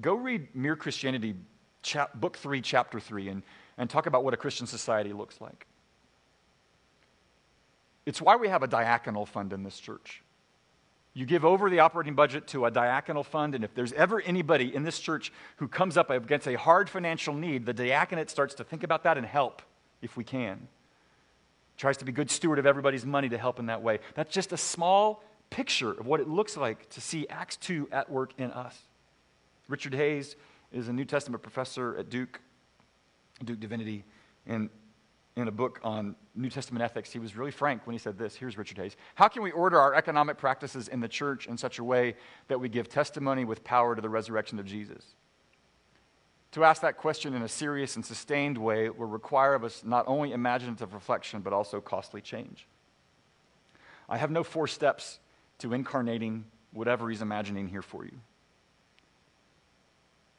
Go 0.00 0.14
read 0.14 0.48
Mere 0.54 0.76
Christianity, 0.76 1.34
chap- 1.82 2.14
book 2.14 2.36
three, 2.36 2.60
chapter 2.60 2.98
three, 2.98 3.28
and, 3.28 3.42
and 3.78 3.88
talk 3.88 4.06
about 4.06 4.24
what 4.24 4.34
a 4.34 4.36
Christian 4.36 4.66
society 4.66 5.12
looks 5.12 5.40
like. 5.40 5.66
It's 8.06 8.20
why 8.20 8.36
we 8.36 8.48
have 8.48 8.62
a 8.62 8.68
diaconal 8.68 9.26
fund 9.26 9.52
in 9.52 9.62
this 9.62 9.78
church. 9.78 10.22
You 11.14 11.26
give 11.26 11.44
over 11.44 11.70
the 11.70 11.78
operating 11.78 12.14
budget 12.14 12.48
to 12.48 12.66
a 12.66 12.70
diaconal 12.72 13.24
fund, 13.24 13.54
and 13.54 13.62
if 13.62 13.72
there's 13.74 13.92
ever 13.92 14.20
anybody 14.20 14.74
in 14.74 14.82
this 14.82 14.98
church 14.98 15.32
who 15.56 15.68
comes 15.68 15.96
up 15.96 16.10
against 16.10 16.48
a 16.48 16.58
hard 16.58 16.90
financial 16.90 17.34
need, 17.34 17.66
the 17.66 17.72
diaconate 17.72 18.30
starts 18.30 18.54
to 18.56 18.64
think 18.64 18.82
about 18.82 19.04
that 19.04 19.16
and 19.16 19.24
help 19.24 19.62
if 20.02 20.16
we 20.16 20.24
can. 20.24 20.66
Tries 21.76 21.96
to 21.98 22.04
be 22.04 22.10
good 22.10 22.30
steward 22.30 22.58
of 22.58 22.66
everybody's 22.66 23.06
money 23.06 23.28
to 23.28 23.38
help 23.38 23.60
in 23.60 23.66
that 23.66 23.82
way. 23.82 24.00
That's 24.14 24.32
just 24.32 24.52
a 24.52 24.56
small 24.56 25.22
picture 25.50 25.92
of 25.92 26.06
what 26.06 26.20
it 26.20 26.28
looks 26.28 26.56
like 26.56 26.88
to 26.90 27.00
see 27.00 27.28
Acts 27.28 27.56
2 27.58 27.88
at 27.92 28.10
work 28.10 28.32
in 28.36 28.50
us. 28.50 28.76
Richard 29.68 29.94
Hays 29.94 30.34
is 30.72 30.88
a 30.88 30.92
New 30.92 31.04
Testament 31.04 31.42
professor 31.42 31.96
at 31.96 32.10
Duke, 32.10 32.40
Duke 33.42 33.60
Divinity, 33.60 34.04
and 34.46 34.70
in 35.36 35.48
a 35.48 35.52
book 35.52 35.80
on 35.82 36.14
New 36.36 36.50
Testament 36.50 36.82
ethics, 36.82 37.12
he 37.12 37.18
was 37.18 37.36
really 37.36 37.50
frank 37.50 37.86
when 37.86 37.94
he 37.94 37.98
said 37.98 38.16
this. 38.16 38.36
Here's 38.36 38.56
Richard 38.56 38.78
Hays 38.78 38.96
How 39.14 39.28
can 39.28 39.42
we 39.42 39.50
order 39.50 39.78
our 39.78 39.94
economic 39.94 40.38
practices 40.38 40.88
in 40.88 41.00
the 41.00 41.08
church 41.08 41.46
in 41.46 41.58
such 41.58 41.78
a 41.78 41.84
way 41.84 42.16
that 42.48 42.60
we 42.60 42.68
give 42.68 42.88
testimony 42.88 43.44
with 43.44 43.64
power 43.64 43.96
to 43.96 44.02
the 44.02 44.08
resurrection 44.08 44.58
of 44.58 44.66
Jesus? 44.66 45.04
To 46.52 46.62
ask 46.62 46.82
that 46.82 46.98
question 46.98 47.34
in 47.34 47.42
a 47.42 47.48
serious 47.48 47.96
and 47.96 48.06
sustained 48.06 48.56
way 48.56 48.88
will 48.88 49.08
require 49.08 49.54
of 49.54 49.64
us 49.64 49.82
not 49.84 50.04
only 50.06 50.30
imaginative 50.30 50.94
reflection, 50.94 51.40
but 51.40 51.52
also 51.52 51.80
costly 51.80 52.20
change. 52.20 52.68
I 54.08 54.18
have 54.18 54.30
no 54.30 54.44
four 54.44 54.68
steps 54.68 55.18
to 55.58 55.72
incarnating 55.72 56.44
whatever 56.72 57.08
he's 57.10 57.22
imagining 57.22 57.66
here 57.66 57.82
for 57.82 58.04
you. 58.04 58.20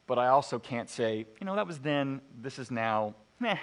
But 0.06 0.18
I 0.18 0.28
also 0.28 0.58
can't 0.58 0.88
say, 0.88 1.26
you 1.40 1.46
know, 1.46 1.56
that 1.56 1.66
was 1.66 1.78
then, 1.78 2.20
this 2.40 2.58
is 2.58 2.70
now, 2.70 3.14
meh, 3.40 3.58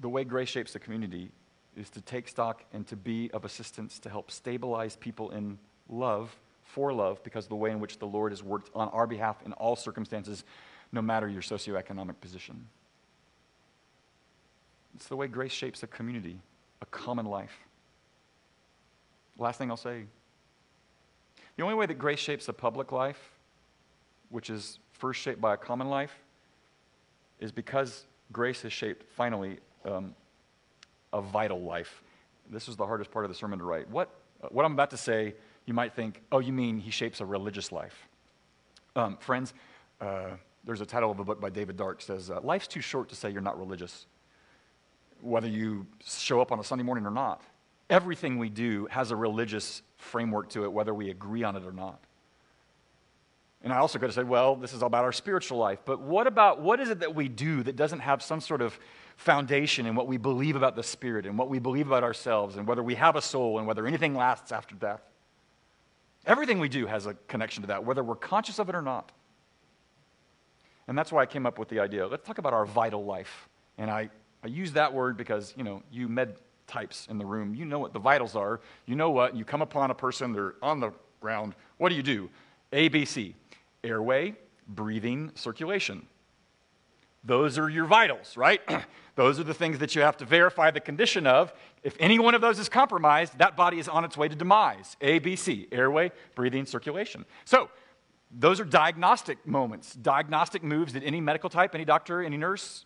the 0.00 0.08
way 0.08 0.24
grace 0.24 0.48
shapes 0.48 0.72
the 0.72 0.78
community 0.78 1.30
is 1.76 1.90
to 1.90 2.00
take 2.00 2.28
stock 2.28 2.64
and 2.72 2.86
to 2.86 2.96
be 2.96 3.30
of 3.32 3.44
assistance 3.44 3.98
to 4.00 4.08
help 4.08 4.30
stabilize 4.30 4.96
people 4.96 5.30
in 5.30 5.58
love 5.88 6.34
for 6.62 6.92
love 6.92 7.22
because 7.22 7.44
of 7.44 7.50
the 7.50 7.56
way 7.56 7.70
in 7.70 7.80
which 7.80 7.98
the 7.98 8.06
Lord 8.06 8.32
has 8.32 8.42
worked 8.42 8.70
on 8.74 8.88
our 8.88 9.06
behalf 9.06 9.36
in 9.44 9.52
all 9.54 9.76
circumstances, 9.76 10.44
no 10.92 11.02
matter 11.02 11.28
your 11.28 11.42
socioeconomic 11.42 12.20
position. 12.20 12.66
It's 14.94 15.08
the 15.08 15.16
way 15.16 15.26
grace 15.26 15.52
shapes 15.52 15.82
a 15.82 15.86
community, 15.86 16.40
a 16.80 16.86
common 16.86 17.26
life. 17.26 17.56
Last 19.38 19.58
thing 19.58 19.70
I'll 19.70 19.76
say 19.76 20.04
the 21.56 21.62
only 21.62 21.74
way 21.74 21.86
that 21.86 21.98
grace 21.98 22.18
shapes 22.18 22.48
a 22.48 22.52
public 22.52 22.92
life, 22.92 23.32
which 24.28 24.50
is 24.50 24.78
first 24.92 25.20
shaped 25.20 25.40
by 25.40 25.54
a 25.54 25.56
common 25.56 25.88
life, 25.88 26.12
is 27.40 27.52
because 27.52 28.04
grace 28.32 28.62
has 28.62 28.72
shaped, 28.72 29.04
finally, 29.12 29.58
um, 29.84 30.14
a 31.12 31.20
vital 31.20 31.60
life. 31.62 32.02
This 32.48 32.66
was 32.66 32.76
the 32.76 32.86
hardest 32.86 33.10
part 33.10 33.24
of 33.24 33.30
the 33.30 33.34
sermon 33.34 33.58
to 33.58 33.64
write. 33.64 33.88
What, 33.90 34.10
uh, 34.42 34.48
what 34.50 34.64
I'm 34.64 34.72
about 34.72 34.90
to 34.90 34.96
say, 34.96 35.34
you 35.66 35.74
might 35.74 35.94
think, 35.94 36.22
oh, 36.32 36.38
you 36.38 36.52
mean 36.52 36.78
he 36.78 36.90
shapes 36.90 37.20
a 37.20 37.26
religious 37.26 37.72
life. 37.72 38.08
Um, 38.96 39.16
friends, 39.18 39.54
uh, 40.00 40.30
there's 40.64 40.80
a 40.80 40.86
title 40.86 41.10
of 41.10 41.18
a 41.18 41.24
book 41.24 41.40
by 41.40 41.50
David 41.50 41.76
Dark 41.76 42.02
says, 42.02 42.30
uh, 42.30 42.40
Life's 42.42 42.66
too 42.66 42.80
short 42.80 43.08
to 43.08 43.14
say 43.14 43.30
you're 43.30 43.40
not 43.40 43.58
religious, 43.58 44.06
whether 45.20 45.48
you 45.48 45.86
show 46.04 46.40
up 46.40 46.52
on 46.52 46.60
a 46.60 46.64
Sunday 46.64 46.84
morning 46.84 47.06
or 47.06 47.10
not. 47.10 47.42
Everything 47.90 48.38
we 48.38 48.48
do 48.48 48.86
has 48.90 49.10
a 49.10 49.16
religious 49.16 49.82
framework 49.98 50.48
to 50.50 50.64
it, 50.64 50.72
whether 50.72 50.94
we 50.94 51.10
agree 51.10 51.42
on 51.42 51.56
it 51.56 51.64
or 51.64 51.72
not. 51.72 52.00
And 53.62 53.72
I 53.72 53.76
also 53.76 53.98
could 53.98 54.06
have 54.06 54.14
said, 54.14 54.28
well, 54.28 54.56
this 54.56 54.72
is 54.72 54.82
all 54.82 54.86
about 54.86 55.04
our 55.04 55.12
spiritual 55.12 55.58
life. 55.58 55.80
But 55.84 56.00
what 56.00 56.26
about 56.26 56.62
what 56.62 56.80
is 56.80 56.88
it 56.88 57.00
that 57.00 57.14
we 57.14 57.28
do 57.28 57.62
that 57.64 57.76
doesn't 57.76 58.00
have 58.00 58.22
some 58.22 58.40
sort 58.40 58.62
of 58.62 58.78
foundation 59.16 59.84
in 59.84 59.94
what 59.94 60.06
we 60.06 60.16
believe 60.16 60.56
about 60.56 60.76
the 60.76 60.82
Spirit 60.82 61.26
and 61.26 61.36
what 61.36 61.50
we 61.50 61.58
believe 61.58 61.86
about 61.86 62.02
ourselves 62.02 62.56
and 62.56 62.66
whether 62.66 62.82
we 62.82 62.94
have 62.94 63.16
a 63.16 63.22
soul 63.22 63.58
and 63.58 63.66
whether 63.66 63.86
anything 63.86 64.14
lasts 64.14 64.50
after 64.50 64.74
death? 64.76 65.02
Everything 66.24 66.58
we 66.58 66.68
do 66.68 66.86
has 66.86 67.06
a 67.06 67.14
connection 67.28 67.62
to 67.62 67.66
that, 67.68 67.84
whether 67.84 68.02
we're 68.02 68.14
conscious 68.14 68.58
of 68.58 68.68
it 68.68 68.74
or 68.74 68.82
not. 68.82 69.12
And 70.88 70.96
that's 70.96 71.12
why 71.12 71.22
I 71.22 71.26
came 71.26 71.44
up 71.44 71.58
with 71.58 71.68
the 71.68 71.80
idea. 71.80 72.06
Let's 72.06 72.26
talk 72.26 72.38
about 72.38 72.54
our 72.54 72.64
vital 72.64 73.04
life. 73.04 73.48
And 73.78 73.90
I, 73.90 74.10
I 74.42 74.46
use 74.46 74.72
that 74.72 74.92
word 74.92 75.16
because, 75.16 75.52
you 75.56 75.64
know, 75.64 75.82
you 75.90 76.08
med 76.08 76.36
types 76.70 77.06
in 77.10 77.18
the 77.18 77.26
room, 77.26 77.54
you 77.54 77.64
know 77.64 77.78
what 77.78 77.92
the 77.92 77.98
vitals 77.98 78.36
are. 78.36 78.60
You 78.86 78.94
know 78.94 79.10
what? 79.10 79.36
You 79.36 79.44
come 79.44 79.60
upon 79.60 79.90
a 79.90 79.94
person, 79.94 80.32
they're 80.32 80.54
on 80.62 80.80
the 80.80 80.92
ground. 81.20 81.54
What 81.76 81.90
do 81.90 81.96
you 81.96 82.02
do? 82.02 82.30
A, 82.72 82.88
B, 82.88 83.04
C 83.04 83.34
airway, 83.82 84.34
breathing, 84.68 85.32
circulation. 85.34 86.06
Those 87.24 87.58
are 87.58 87.68
your 87.68 87.86
vitals, 87.86 88.36
right? 88.36 88.60
those 89.14 89.40
are 89.40 89.44
the 89.44 89.54
things 89.54 89.78
that 89.78 89.94
you 89.94 90.02
have 90.02 90.16
to 90.18 90.24
verify 90.24 90.70
the 90.70 90.80
condition 90.80 91.26
of. 91.26 91.52
If 91.82 91.96
any 91.98 92.18
one 92.18 92.34
of 92.34 92.40
those 92.40 92.58
is 92.58 92.68
compromised, 92.68 93.38
that 93.38 93.56
body 93.56 93.78
is 93.78 93.88
on 93.88 94.04
its 94.04 94.16
way 94.16 94.28
to 94.28 94.36
demise. 94.36 94.96
A, 95.00 95.18
B, 95.18 95.36
C, 95.36 95.66
airway, 95.72 96.12
breathing, 96.34 96.66
circulation. 96.66 97.24
So, 97.44 97.68
those 98.30 98.60
are 98.60 98.64
diagnostic 98.64 99.44
moments, 99.44 99.94
diagnostic 99.94 100.62
moves 100.62 100.92
that 100.92 101.02
any 101.02 101.20
medical 101.20 101.50
type, 101.50 101.74
any 101.74 101.84
doctor, 101.84 102.22
any 102.22 102.36
nurse 102.36 102.84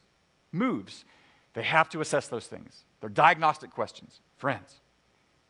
moves. 0.52 1.04
They 1.52 1.62
have 1.62 1.88
to 1.90 2.00
assess 2.00 2.28
those 2.28 2.46
things. 2.46 2.84
They're 3.04 3.10
diagnostic 3.10 3.70
questions. 3.70 4.22
Friends, 4.38 4.80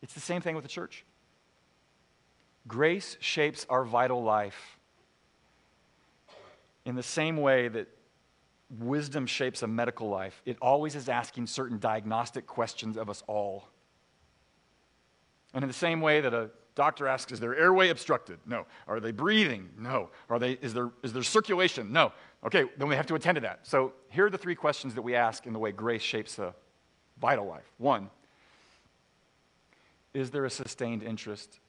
it's 0.01 0.13
the 0.13 0.19
same 0.19 0.41
thing 0.41 0.55
with 0.55 0.65
the 0.65 0.69
church. 0.69 1.05
Grace 2.67 3.15
shapes 3.21 3.65
our 3.69 3.85
vital 3.85 4.21
life 4.21 4.77
in 6.85 6.95
the 6.95 7.01
same 7.01 7.37
way 7.37 7.69
that 7.69 7.87
wisdom 8.77 9.25
shapes 9.25 9.63
a 9.63 9.67
medical 9.67 10.09
life, 10.09 10.41
it 10.45 10.57
always 10.61 10.95
is 10.95 11.07
asking 11.07 11.47
certain 11.47 11.79
diagnostic 11.79 12.45
questions 12.45 12.97
of 12.97 13.09
us 13.09 13.23
all. 13.25 13.69
And 15.53 15.63
in 15.63 15.69
the 15.69 15.73
same 15.73 16.01
way 16.01 16.19
that 16.19 16.33
a 16.33 16.49
doctor 16.75 17.07
asks, 17.07 17.31
is 17.31 17.39
their 17.39 17.55
airway 17.55 17.87
obstructed? 17.87 18.37
No. 18.45 18.65
Are 18.85 18.99
they 18.99 19.13
breathing? 19.13 19.69
No. 19.79 20.09
Are 20.29 20.39
they, 20.39 20.57
is, 20.61 20.73
there, 20.73 20.91
is 21.03 21.13
there 21.13 21.23
circulation? 21.23 21.93
No. 21.93 22.11
Okay, 22.45 22.65
then 22.77 22.89
we 22.89 22.97
have 22.97 23.07
to 23.07 23.15
attend 23.15 23.35
to 23.35 23.41
that. 23.43 23.59
So 23.63 23.93
here 24.09 24.25
are 24.25 24.29
the 24.29 24.37
three 24.37 24.55
questions 24.55 24.93
that 24.95 25.03
we 25.03 25.15
ask 25.15 25.45
in 25.45 25.53
the 25.53 25.59
way 25.59 25.71
grace 25.71 26.01
shapes 26.01 26.37
a 26.37 26.53
vital 27.19 27.45
life. 27.45 27.69
One, 27.77 28.09
is 30.13 30.31
there 30.31 30.45
a 30.45 30.49
sustained 30.49 31.03
interest 31.03 31.59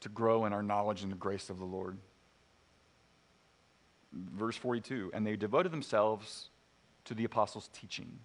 to 0.00 0.08
grow 0.08 0.44
in 0.44 0.52
our 0.52 0.62
knowledge 0.62 1.02
and 1.02 1.10
the 1.10 1.16
grace 1.16 1.50
of 1.50 1.58
the 1.58 1.64
Lord? 1.64 1.96
verse 4.16 4.56
42 4.56 5.10
and 5.14 5.26
they 5.26 5.36
devoted 5.36 5.72
themselves 5.72 6.48
to 7.04 7.14
the 7.14 7.24
apostles' 7.24 7.70
teaching. 7.72 8.18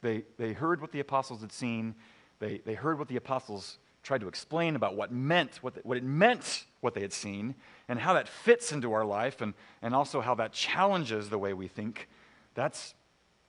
They, 0.00 0.24
they 0.36 0.52
heard 0.52 0.80
what 0.80 0.92
the 0.92 1.00
apostles 1.00 1.40
had 1.40 1.50
seen, 1.50 1.94
they, 2.38 2.58
they 2.64 2.74
heard 2.74 2.98
what 2.98 3.08
the 3.08 3.16
apostles 3.16 3.78
tried 4.04 4.20
to 4.20 4.28
explain 4.28 4.76
about 4.76 4.94
what 4.94 5.10
meant 5.10 5.56
what, 5.60 5.74
the, 5.74 5.80
what 5.80 5.96
it 5.96 6.04
meant 6.04 6.64
what 6.80 6.94
they 6.94 7.00
had 7.00 7.12
seen 7.12 7.54
and 7.88 7.98
how 7.98 8.14
that 8.14 8.28
fits 8.28 8.70
into 8.70 8.92
our 8.92 9.04
life 9.04 9.40
and, 9.40 9.54
and 9.82 9.94
also 9.94 10.20
how 10.20 10.36
that 10.36 10.52
challenges 10.52 11.30
the 11.30 11.38
way 11.38 11.52
we 11.52 11.66
think 11.66 12.08
that's 12.54 12.94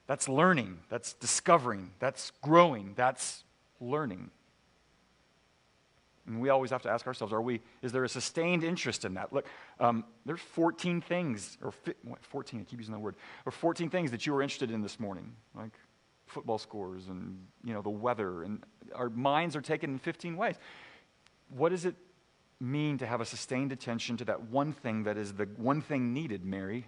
that's 0.09 0.27
learning 0.27 0.79
that's 0.89 1.13
discovering 1.13 1.91
that's 1.99 2.31
growing 2.41 2.93
that's 2.97 3.43
learning 3.79 4.31
and 6.29 6.39
we 6.39 6.49
always 6.49 6.69
have 6.69 6.83
to 6.83 6.89
ask 6.89 7.07
ourselves, 7.07 7.33
are 7.33 7.41
we, 7.41 7.59
is 7.81 7.91
there 7.91 8.03
a 8.03 8.09
sustained 8.09 8.63
interest 8.63 9.03
in 9.03 9.15
that? 9.15 9.33
Look, 9.33 9.47
um, 9.79 10.05
there's 10.25 10.39
14 10.39 11.01
things, 11.01 11.57
or 11.61 11.71
fi- 11.71 11.95
14, 12.21 12.61
I 12.61 12.63
keep 12.63 12.79
using 12.79 12.93
that 12.93 12.99
word, 12.99 13.15
or 13.45 13.51
14 13.51 13.89
things 13.89 14.11
that 14.11 14.25
you 14.25 14.33
were 14.33 14.43
interested 14.43 14.69
in 14.69 14.81
this 14.81 14.99
morning, 14.99 15.33
like 15.55 15.71
football 16.27 16.59
scores 16.59 17.07
and, 17.07 17.47
you 17.63 17.73
know, 17.73 17.81
the 17.81 17.89
weather, 17.89 18.43
and 18.43 18.63
our 18.93 19.09
minds 19.09 19.55
are 19.55 19.61
taken 19.61 19.89
in 19.89 19.99
15 19.99 20.37
ways. 20.37 20.55
What 21.49 21.69
does 21.69 21.85
it 21.85 21.95
mean 22.59 22.99
to 22.99 23.07
have 23.07 23.21
a 23.21 23.25
sustained 23.25 23.71
attention 23.71 24.15
to 24.17 24.25
that 24.25 24.49
one 24.49 24.71
thing 24.71 25.03
that 25.03 25.17
is 25.17 25.33
the 25.33 25.45
one 25.57 25.81
thing 25.81 26.13
needed, 26.13 26.45
Mary? 26.45 26.85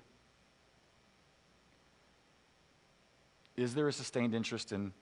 Is 3.57 3.73
there 3.73 3.87
a 3.87 3.93
sustained 3.93 4.33
interest 4.33 4.71
in 4.71 4.93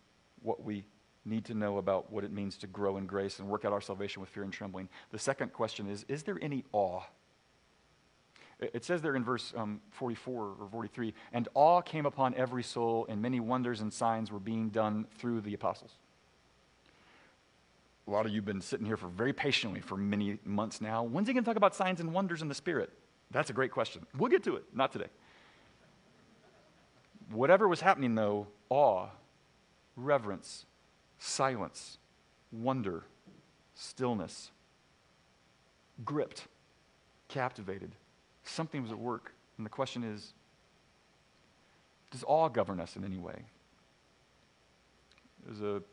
what 0.41 0.63
we 0.63 0.85
need 1.25 1.45
to 1.45 1.53
know 1.53 1.77
about 1.77 2.11
what 2.11 2.23
it 2.23 2.31
means 2.31 2.57
to 2.57 2.67
grow 2.67 2.97
in 2.97 3.05
grace 3.05 3.39
and 3.39 3.47
work 3.47 3.65
out 3.65 3.73
our 3.73 3.81
salvation 3.81 4.21
with 4.21 4.29
fear 4.29 4.43
and 4.43 4.53
trembling. 4.53 4.89
The 5.11 5.19
second 5.19 5.53
question 5.53 5.87
is 5.89 6.05
Is 6.07 6.23
there 6.23 6.37
any 6.41 6.63
awe? 6.71 7.01
It 8.59 8.83
says 8.83 9.01
there 9.01 9.15
in 9.15 9.23
verse 9.23 9.53
um, 9.55 9.79
44 9.91 10.55
or 10.59 10.67
43 10.69 11.13
and 11.31 11.47
awe 11.53 11.79
came 11.79 12.05
upon 12.05 12.33
every 12.35 12.63
soul, 12.63 13.05
and 13.07 13.21
many 13.21 13.39
wonders 13.39 13.79
and 13.79 13.93
signs 13.93 14.31
were 14.31 14.39
being 14.39 14.69
done 14.69 15.05
through 15.17 15.41
the 15.41 15.53
apostles. 15.53 15.91
A 18.05 18.11
lot 18.11 18.25
of 18.25 18.31
you 18.31 18.39
have 18.39 18.45
been 18.45 18.59
sitting 18.59 18.85
here 18.85 18.97
for 18.97 19.07
very 19.07 19.31
patiently 19.31 19.79
for 19.81 19.95
many 19.95 20.39
months 20.43 20.81
now. 20.81 21.03
When's 21.03 21.27
he 21.27 21.33
going 21.33 21.43
to 21.43 21.49
talk 21.49 21.57
about 21.57 21.75
signs 21.75 22.01
and 22.01 22.11
wonders 22.11 22.41
in 22.41 22.47
the 22.47 22.55
Spirit? 22.55 22.91
That's 23.31 23.51
a 23.51 23.53
great 23.53 23.71
question. 23.71 24.05
We'll 24.17 24.31
get 24.31 24.43
to 24.45 24.55
it, 24.55 24.63
not 24.73 24.91
today. 24.91 25.09
Whatever 27.31 27.67
was 27.67 27.81
happening, 27.81 28.15
though, 28.15 28.47
awe, 28.69 29.07
reverence, 29.95 30.65
silence, 31.19 31.97
wonder, 32.51 33.03
stillness, 33.75 34.51
gripped, 36.03 36.47
captivated. 37.27 37.91
Something 38.43 38.81
was 38.81 38.91
at 38.91 38.97
work. 38.97 39.33
And 39.57 39.65
the 39.65 39.69
question 39.69 40.03
is 40.03 40.33
does 42.11 42.23
awe 42.27 42.49
govern 42.49 42.79
us 42.79 42.95
in 42.95 43.03
any 43.03 43.17
way? 43.17 43.43
There's 45.45 45.61
a 45.61 45.83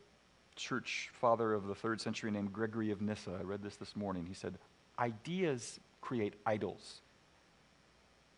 church 0.55 1.11
father 1.13 1.53
of 1.53 1.67
the 1.67 1.75
third 1.75 2.01
century 2.01 2.31
named 2.31 2.51
Gregory 2.51 2.89
of 2.89 3.01
Nyssa. 3.01 3.37
I 3.39 3.43
read 3.43 3.61
this 3.61 3.75
this 3.75 3.95
morning. 3.95 4.25
He 4.25 4.33
said, 4.33 4.57
Ideas 4.97 5.79
create 6.01 6.33
idols. 6.45 7.01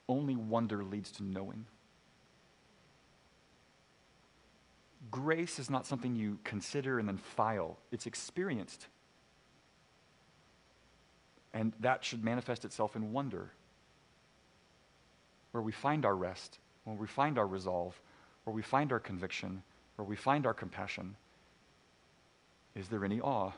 Only 0.09 0.35
wonder 0.35 0.83
leads 0.83 1.12
to 1.13 1.23
knowing. 1.23 1.65
Grace 5.12 5.60
is 5.60 5.69
not 5.69 5.85
something 5.85 6.15
you 6.15 6.39
consider 6.43 7.00
and 7.00 7.08
then 7.08 7.17
file, 7.17 7.77
it's 7.91 8.06
experienced. 8.06 8.87
And 11.54 11.73
that 11.79 12.04
should 12.04 12.23
manifest 12.23 12.65
itself 12.65 12.95
in 12.95 13.12
wonder, 13.12 13.52
where 15.52 15.63
we 15.63 15.71
find 15.71 16.06
our 16.06 16.15
rest, 16.15 16.60
where 16.83 16.95
we 16.95 17.08
find 17.08 17.37
our 17.37 17.47
resolve, 17.47 18.00
where 18.43 18.54
we 18.54 18.62
find 18.62 18.91
our 18.91 19.00
conviction, 19.00 19.63
where 19.95 20.06
we 20.06 20.15
find 20.15 20.45
our 20.45 20.54
compassion. 20.54 21.15
Is 22.75 22.87
there 22.87 23.04
any 23.04 23.19
awe? 23.19 23.52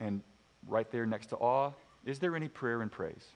And 0.00 0.22
right 0.66 0.90
there 0.90 1.06
next 1.06 1.26
to 1.28 1.36
awe, 1.36 1.72
is 2.04 2.18
there 2.18 2.36
any 2.36 2.48
prayer 2.48 2.82
and 2.82 2.90
praise? 2.90 3.26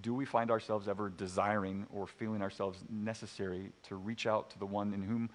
Do 0.00 0.14
we 0.14 0.24
find 0.24 0.50
ourselves 0.50 0.88
ever 0.88 1.08
desiring 1.10 1.86
or 1.92 2.06
feeling 2.06 2.42
ourselves 2.42 2.82
necessary 2.88 3.72
to 3.84 3.96
reach 3.96 4.26
out 4.26 4.50
to 4.50 4.58
the 4.58 4.66
one 4.66 4.92
in 4.94 5.02
whom 5.02 5.30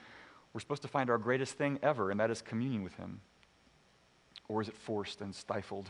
we're 0.53 0.59
supposed 0.59 0.81
to 0.83 0.87
find 0.87 1.09
our 1.09 1.17
greatest 1.17 1.53
thing 1.53 1.79
ever, 1.81 2.11
and 2.11 2.19
that 2.19 2.29
is 2.29 2.41
communion 2.41 2.83
with 2.83 2.95
him? 2.95 3.19
Or 4.47 4.61
is 4.61 4.67
it 4.67 4.75
forced 4.75 5.21
and 5.21 5.33
stifled 5.33 5.89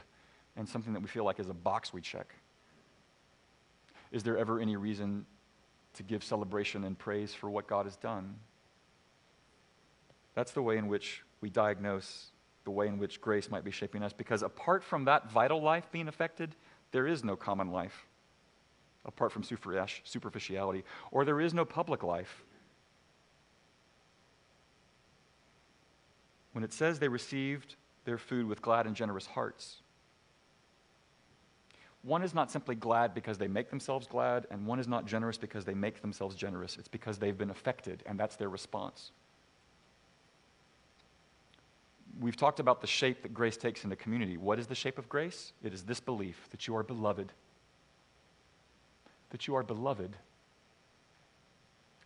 and 0.55 0.68
something 0.68 0.93
that 0.93 1.01
we 1.01 1.07
feel 1.07 1.26
like 1.26 1.39
is 1.39 1.49
a 1.49 1.53
box 1.53 1.93
we 1.93 2.01
check? 2.01 2.34
Is 4.11 4.24
there 4.24 4.38
ever 4.38 4.59
any 4.59 4.76
reason 4.76 5.26
to 5.95 6.03
give 6.03 6.24
celebration 6.24 6.84
and 6.84 6.97
praise 6.97 7.34
for 7.34 7.49
what 7.49 7.68
God 7.68 7.86
has 7.86 7.95
done? 7.95 8.36
That's 10.36 10.51
the 10.51 10.61
way 10.61 10.78
in 10.78 10.88
which 10.88 11.24
we 11.41 11.49
diagnose 11.49 12.32
the 12.64 12.72
way 12.72 12.88
in 12.88 12.97
which 12.97 13.20
grace 13.20 13.51
might 13.51 13.64
be 13.64 13.72
shaping 13.72 14.03
us, 14.03 14.14
because 14.14 14.41
apart 14.41 14.84
from 14.84 15.05
that 15.05 15.30
vital 15.30 15.61
life 15.61 15.91
being 15.91 16.07
affected, 16.07 16.55
there 16.91 17.07
is 17.07 17.24
no 17.24 17.36
common 17.36 17.72
life, 17.72 18.05
apart 19.05 19.31
from 19.31 19.43
superficiality, 19.43 20.83
or 21.11 21.25
there 21.25 21.41
is 21.41 21.53
no 21.53 21.65
public 21.65 22.03
life. 22.03 22.43
When 26.53 26.63
it 26.63 26.71
says 26.71 26.99
they 26.99 27.07
received 27.07 27.75
their 28.05 28.17
food 28.17 28.47
with 28.47 28.61
glad 28.61 28.85
and 28.85 28.95
generous 28.95 29.25
hearts, 29.25 29.77
one 32.03 32.21
is 32.21 32.33
not 32.33 32.51
simply 32.51 32.75
glad 32.75 33.13
because 33.13 33.37
they 33.37 33.47
make 33.47 33.69
themselves 33.69 34.07
glad, 34.07 34.45
and 34.51 34.67
one 34.67 34.77
is 34.77 34.87
not 34.87 35.05
generous 35.05 35.37
because 35.37 35.63
they 35.63 35.73
make 35.73 36.01
themselves 36.01 36.35
generous. 36.35 36.77
It's 36.77 36.89
because 36.89 37.17
they've 37.17 37.37
been 37.37 37.49
affected, 37.49 38.03
and 38.05 38.19
that's 38.19 38.35
their 38.35 38.49
response. 38.49 39.11
We've 42.19 42.37
talked 42.37 42.59
about 42.59 42.81
the 42.81 42.87
shape 42.87 43.23
that 43.23 43.33
grace 43.33 43.57
takes 43.57 43.83
in 43.85 43.89
the 43.89 43.95
community. 43.95 44.37
What 44.37 44.59
is 44.59 44.67
the 44.67 44.75
shape 44.75 44.99
of 44.99 45.09
grace? 45.09 45.53
It 45.63 45.73
is 45.73 45.83
this 45.83 45.99
belief 45.99 46.47
that 46.51 46.67
you 46.67 46.75
are 46.75 46.83
beloved. 46.83 47.31
That 49.34 49.47
you 49.47 49.55
are 49.55 49.63
beloved, 49.63 50.15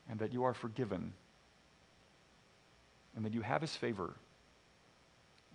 and 0.10 0.18
that 0.20 0.34
you 0.34 0.44
are 0.46 0.56
forgiven, 0.56 1.14
and 3.16 3.24
that 3.26 3.34
you 3.34 3.42
have 3.42 3.62
his 3.62 3.76
favor, 3.76 4.14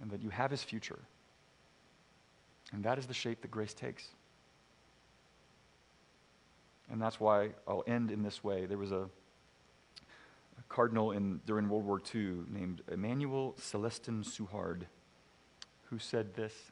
and 0.01 0.11
that 0.11 0.23
you 0.23 0.31
have 0.31 0.51
his 0.51 0.63
future. 0.63 1.01
And 2.73 2.85
that 2.85 2.99
is 2.99 3.07
the 3.07 3.15
shape 3.15 3.43
that 3.43 3.51
grace 3.51 3.75
takes. 3.75 4.07
And 6.91 7.01
that's 7.01 7.19
why 7.19 7.51
I'll 7.67 7.85
end 7.87 8.11
in 8.11 8.23
this 8.23 8.45
way. 8.45 8.67
There 8.67 8.79
was 8.79 8.93
a, 8.93 9.05
a 9.05 10.63
cardinal 10.69 11.13
in, 11.13 11.41
during 11.47 11.69
World 11.69 11.87
War 11.87 12.01
II 12.15 12.45
named 12.51 12.83
Emmanuel 12.91 13.55
Celestin 13.59 14.25
Suhard 14.25 14.83
who 15.93 15.99
said 15.99 16.35
this 16.35 16.72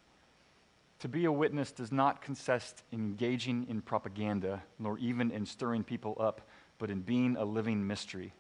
To 1.00 1.08
be 1.08 1.24
a 1.24 1.32
witness 1.32 1.72
does 1.72 1.92
not 1.92 2.22
consist 2.22 2.82
in 2.92 3.00
engaging 3.00 3.66
in 3.68 3.80
propaganda, 3.80 4.62
nor 4.78 4.98
even 4.98 5.30
in 5.30 5.46
stirring 5.46 5.82
people 5.82 6.16
up, 6.20 6.42
but 6.78 6.90
in 6.90 7.00
being 7.00 7.36
a 7.36 7.44
living 7.44 7.86
mystery. 7.86 8.32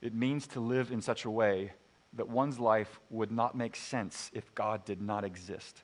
It 0.00 0.14
means 0.14 0.46
to 0.48 0.60
live 0.60 0.90
in 0.90 1.00
such 1.00 1.24
a 1.24 1.30
way 1.30 1.72
that 2.14 2.28
one's 2.28 2.58
life 2.58 3.00
would 3.10 3.30
not 3.30 3.56
make 3.56 3.76
sense 3.76 4.30
if 4.34 4.54
God 4.54 4.84
did 4.84 5.00
not 5.00 5.24
exist 5.24 5.82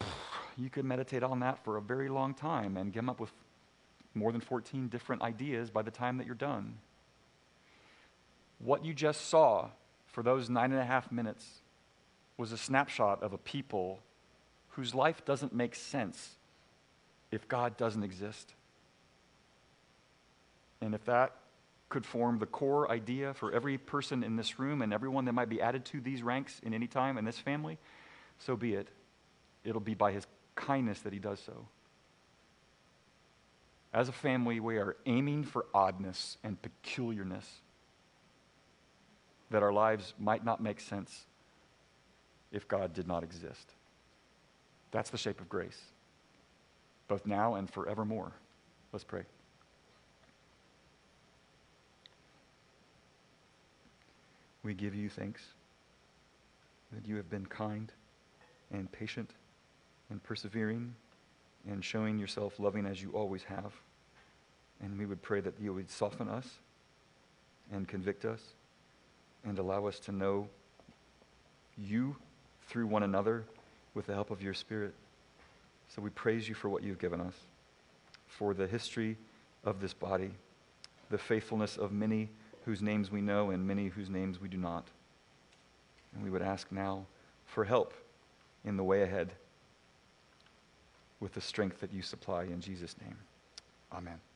you 0.56 0.70
could 0.70 0.84
meditate 0.84 1.22
on 1.22 1.40
that 1.40 1.62
for 1.64 1.76
a 1.76 1.82
very 1.82 2.08
long 2.08 2.34
time 2.34 2.76
and 2.76 2.94
come 2.94 3.08
up 3.08 3.20
with 3.20 3.32
more 4.14 4.32
than 4.32 4.40
14 4.40 4.88
different 4.88 5.22
ideas 5.22 5.70
by 5.70 5.82
the 5.82 5.90
time 5.90 6.18
that 6.18 6.26
you're 6.26 6.34
done. 6.34 6.78
What 8.58 8.84
you 8.84 8.92
just 8.92 9.28
saw 9.28 9.70
for 10.06 10.22
those 10.22 10.50
nine 10.50 10.72
and 10.72 10.80
a 10.80 10.84
half 10.84 11.12
minutes 11.12 11.62
was 12.40 12.52
a 12.52 12.56
snapshot 12.56 13.22
of 13.22 13.34
a 13.34 13.38
people 13.38 14.00
whose 14.70 14.94
life 14.94 15.22
doesn't 15.26 15.52
make 15.52 15.74
sense 15.74 16.36
if 17.30 17.46
God 17.46 17.76
doesn't 17.76 18.02
exist. 18.02 18.54
And 20.80 20.94
if 20.94 21.04
that 21.04 21.36
could 21.90 22.06
form 22.06 22.38
the 22.38 22.46
core 22.46 22.90
idea 22.90 23.34
for 23.34 23.52
every 23.52 23.76
person 23.76 24.24
in 24.24 24.36
this 24.36 24.58
room 24.58 24.80
and 24.80 24.90
everyone 24.90 25.26
that 25.26 25.34
might 25.34 25.50
be 25.50 25.60
added 25.60 25.84
to 25.84 26.00
these 26.00 26.22
ranks 26.22 26.58
in 26.62 26.72
any 26.72 26.86
time 26.86 27.18
in 27.18 27.26
this 27.26 27.38
family, 27.38 27.76
so 28.38 28.56
be 28.56 28.72
it. 28.72 28.88
It'll 29.62 29.78
be 29.78 29.94
by 29.94 30.12
his 30.12 30.26
kindness 30.54 31.00
that 31.00 31.12
he 31.12 31.18
does 31.18 31.40
so. 31.40 31.66
As 33.92 34.08
a 34.08 34.12
family, 34.12 34.60
we 34.60 34.78
are 34.78 34.96
aiming 35.04 35.44
for 35.44 35.66
oddness 35.74 36.38
and 36.42 36.56
peculiarness 36.62 37.46
that 39.50 39.62
our 39.62 39.74
lives 39.74 40.14
might 40.18 40.42
not 40.42 40.62
make 40.62 40.80
sense 40.80 41.26
if 42.52 42.66
God 42.68 42.92
did 42.92 43.06
not 43.06 43.22
exist. 43.22 43.74
That's 44.90 45.10
the 45.10 45.18
shape 45.18 45.40
of 45.40 45.48
grace, 45.48 45.80
both 47.08 47.26
now 47.26 47.54
and 47.54 47.70
forevermore. 47.70 48.32
Let's 48.92 49.04
pray. 49.04 49.22
We 54.62 54.74
give 54.74 54.94
you 54.94 55.08
thanks 55.08 55.42
that 56.92 57.06
you 57.06 57.16
have 57.16 57.30
been 57.30 57.46
kind 57.46 57.92
and 58.72 58.90
patient 58.90 59.30
and 60.10 60.22
persevering 60.22 60.94
and 61.68 61.84
showing 61.84 62.18
yourself 62.18 62.58
loving 62.58 62.84
as 62.84 63.02
you 63.02 63.10
always 63.12 63.44
have. 63.44 63.72
And 64.82 64.98
we 64.98 65.06
would 65.06 65.22
pray 65.22 65.40
that 65.40 65.54
you 65.60 65.72
would 65.72 65.90
soften 65.90 66.28
us 66.28 66.46
and 67.72 67.86
convict 67.86 68.24
us 68.24 68.40
and 69.44 69.58
allow 69.58 69.86
us 69.86 69.98
to 70.00 70.12
know 70.12 70.48
you 71.78 72.16
through 72.70 72.86
one 72.86 73.02
another 73.02 73.44
with 73.94 74.06
the 74.06 74.14
help 74.14 74.30
of 74.30 74.40
your 74.40 74.54
Spirit. 74.54 74.94
So 75.88 76.00
we 76.00 76.10
praise 76.10 76.48
you 76.48 76.54
for 76.54 76.68
what 76.68 76.84
you've 76.84 77.00
given 77.00 77.20
us, 77.20 77.34
for 78.28 78.54
the 78.54 78.66
history 78.66 79.16
of 79.64 79.80
this 79.80 79.92
body, 79.92 80.30
the 81.10 81.18
faithfulness 81.18 81.76
of 81.76 81.90
many 81.90 82.30
whose 82.64 82.80
names 82.80 83.10
we 83.10 83.20
know 83.20 83.50
and 83.50 83.66
many 83.66 83.88
whose 83.88 84.08
names 84.08 84.40
we 84.40 84.48
do 84.48 84.56
not. 84.56 84.86
And 86.14 86.22
we 86.22 86.30
would 86.30 86.42
ask 86.42 86.70
now 86.70 87.06
for 87.44 87.64
help 87.64 87.92
in 88.64 88.76
the 88.76 88.84
way 88.84 89.02
ahead 89.02 89.32
with 91.18 91.34
the 91.34 91.40
strength 91.40 91.80
that 91.80 91.92
you 91.92 92.02
supply 92.02 92.44
in 92.44 92.60
Jesus' 92.60 92.94
name. 93.02 93.16
Amen. 93.92 94.29